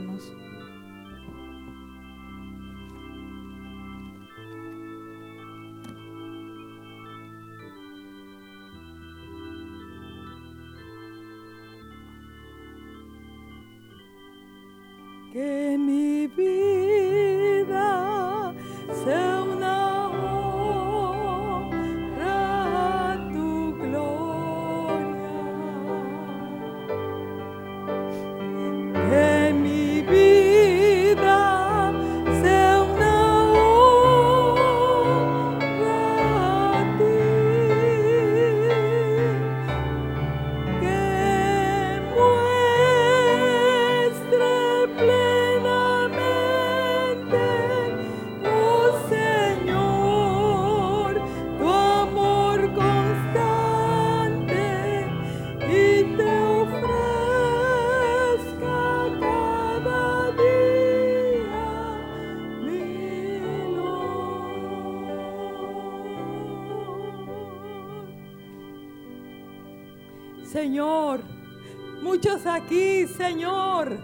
Muchos 72.13 72.45
aquí, 72.45 73.07
Señor, 73.07 73.97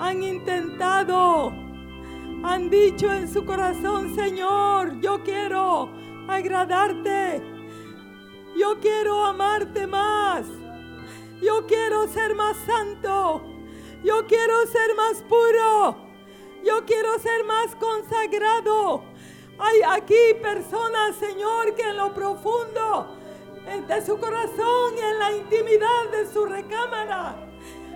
han 0.00 0.20
intentado, 0.20 1.52
han 2.42 2.68
dicho 2.68 3.08
en 3.12 3.32
su 3.32 3.44
corazón, 3.44 4.16
Señor, 4.16 5.00
yo 5.00 5.22
quiero 5.22 5.88
agradarte, 6.28 7.40
yo 8.58 8.80
quiero 8.80 9.24
amarte 9.26 9.86
más, 9.86 10.44
yo 11.40 11.64
quiero 11.68 12.08
ser 12.08 12.34
más 12.34 12.56
santo, 12.66 13.44
yo 14.02 14.26
quiero 14.26 14.66
ser 14.66 14.96
más 14.96 15.22
puro, 15.22 15.96
yo 16.64 16.84
quiero 16.84 17.16
ser 17.20 17.44
más 17.44 17.76
consagrado. 17.76 19.04
Hay 19.60 19.82
aquí 19.88 20.34
personas, 20.42 21.14
Señor, 21.14 21.76
que 21.76 21.82
en 21.82 21.96
lo 21.96 22.12
profundo 22.12 23.18
de 23.86 24.04
su 24.04 24.18
corazón 24.18 24.96
y 24.96 25.00
en 25.00 25.18
la 25.20 25.32
intimidad 25.36 26.10
de 26.10 26.26
su 26.26 26.44
recámara 26.44 27.51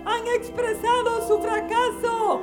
han 0.07 0.25
expresado 0.27 1.27
su 1.27 1.39
fracaso, 1.41 2.41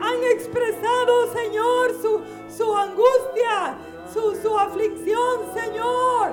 han 0.00 0.24
expresado, 0.24 1.32
Señor, 1.32 1.92
su, 2.02 2.20
su 2.48 2.76
angustia, 2.76 3.78
su, 4.12 4.34
su 4.42 4.58
aflicción, 4.58 5.54
Señor. 5.54 6.32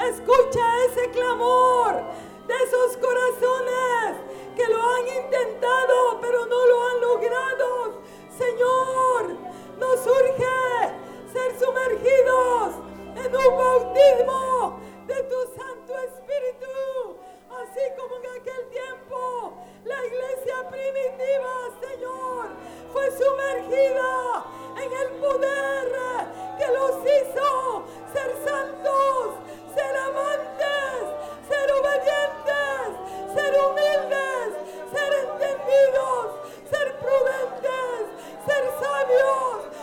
Escucha 0.00 0.84
ese 0.88 1.10
clamor 1.10 2.02
de 2.46 2.54
esos 2.54 2.96
corazones 2.96 4.16
que 4.56 4.66
lo 4.66 4.82
han 4.82 5.24
intentado, 5.24 6.18
pero 6.20 6.46
no 6.46 6.66
lo 6.66 6.88
han 6.88 7.00
logrado. 7.00 8.02
Señor, 8.36 9.36
nos 9.78 10.06
urge 10.06 10.44
ser 11.32 11.58
sumergidos 11.58 12.74
en 13.16 13.36
un 13.36 13.56
bautismo 13.56 14.80
de 15.06 15.22
tu 15.24 15.36
Santo 15.54 15.94
Espíritu, 15.98 17.16
así 17.62 17.80
como 17.96 18.16
en 18.16 18.26
aquel 18.40 18.68
tiempo 18.70 19.52
la 19.84 20.06
iglesia 20.06 20.68
primitiva, 20.70 21.54
Señor, 21.80 22.46
fue 22.92 23.10
sumergida 23.10 24.44
en 24.82 24.92
el 24.92 25.08
poder 25.20 25.92
que 26.58 26.66
los 26.68 26.96
hizo 27.02 27.84
ser 28.12 28.34
santos, 28.44 29.34
ser 29.74 29.96
amantes, 29.96 31.02
ser 31.48 31.72
obedientes, 31.72 32.88
ser 33.34 33.52
humildes, 33.60 34.48
ser 34.92 35.12
entendidos, 35.24 36.26
ser 36.70 36.96
prudentes, 36.98 38.02
ser 38.46 38.64
sabios, 38.80 39.73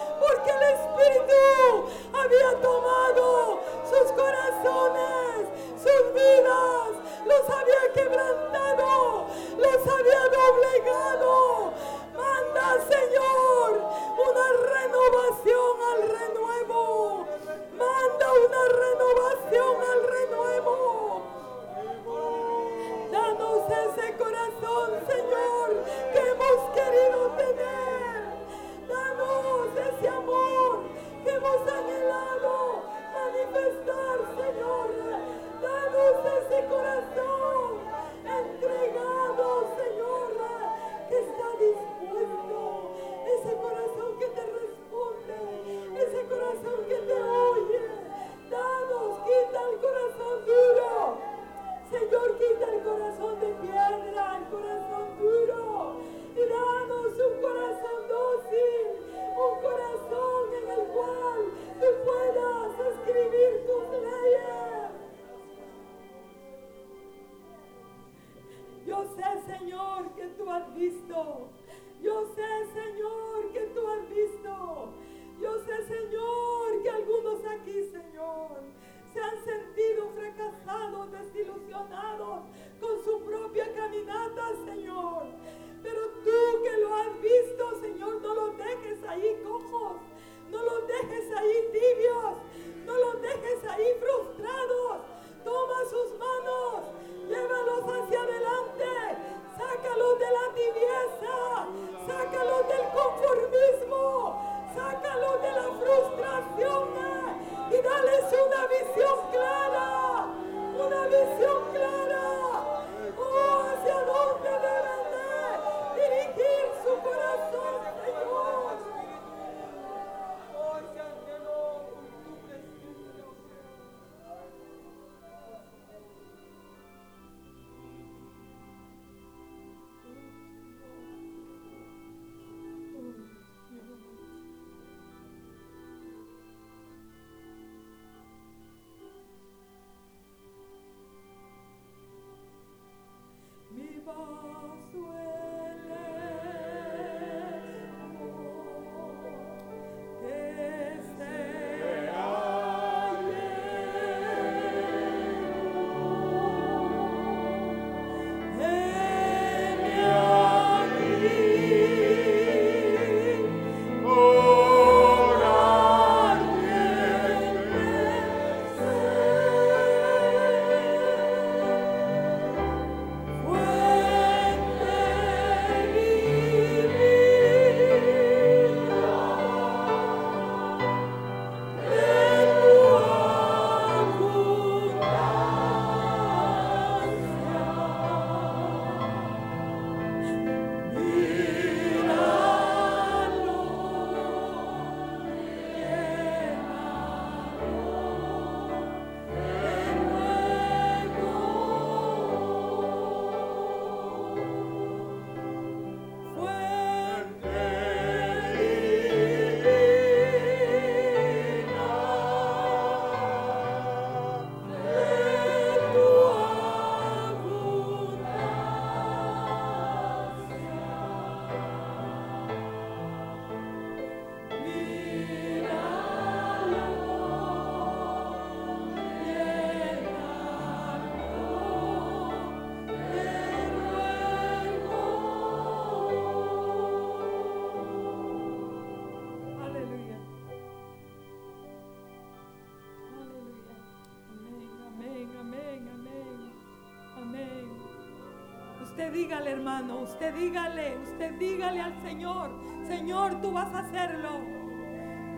Dígale, 249.12 249.52
hermano, 249.52 250.02
usted 250.04 250.34
dígale, 250.34 250.98
usted 251.04 251.32
dígale 251.34 251.82
al 251.82 252.02
Señor, 252.02 252.50
Señor, 252.88 253.42
tú 253.42 253.52
vas 253.52 253.74
a 253.74 253.80
hacerlo. 253.80 254.40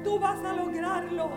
Tú 0.03 0.19
vas 0.19 0.37
a 0.43 0.53
lograrlo. 0.53 1.29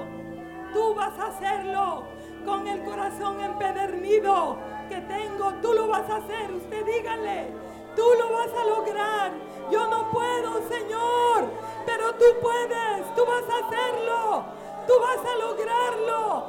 Tú 0.74 0.94
vas 0.94 1.18
a 1.18 1.28
hacerlo 1.28 2.04
con 2.44 2.66
el 2.68 2.82
corazón 2.84 3.40
empedernido 3.40 4.58
que 4.88 5.00
tengo. 5.02 5.54
Tú 5.62 5.72
lo 5.72 5.88
vas 5.88 6.08
a 6.10 6.16
hacer. 6.16 6.52
Usted 6.52 6.84
dígale, 6.84 7.52
tú 7.94 8.04
lo 8.18 8.32
vas 8.32 8.50
a 8.52 8.64
lograr. 8.66 9.32
Yo 9.70 9.86
no 9.88 10.10
puedo, 10.10 10.68
Señor, 10.68 11.50
pero 11.86 12.12
tú 12.14 12.24
puedes. 12.42 13.14
Tú 13.14 13.24
vas 13.24 13.44
a 13.44 13.66
hacerlo. 13.66 14.44
Tú 14.86 14.92
vas 15.00 15.24
a 15.24 15.36
lograrlo. 15.38 16.45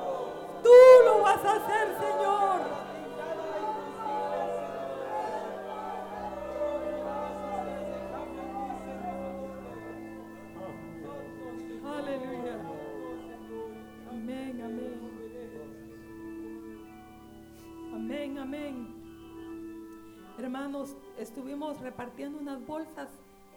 Repartiendo 21.82 22.40
unas 22.40 22.66
bolsas 22.66 23.10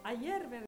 ayer. 0.05 0.49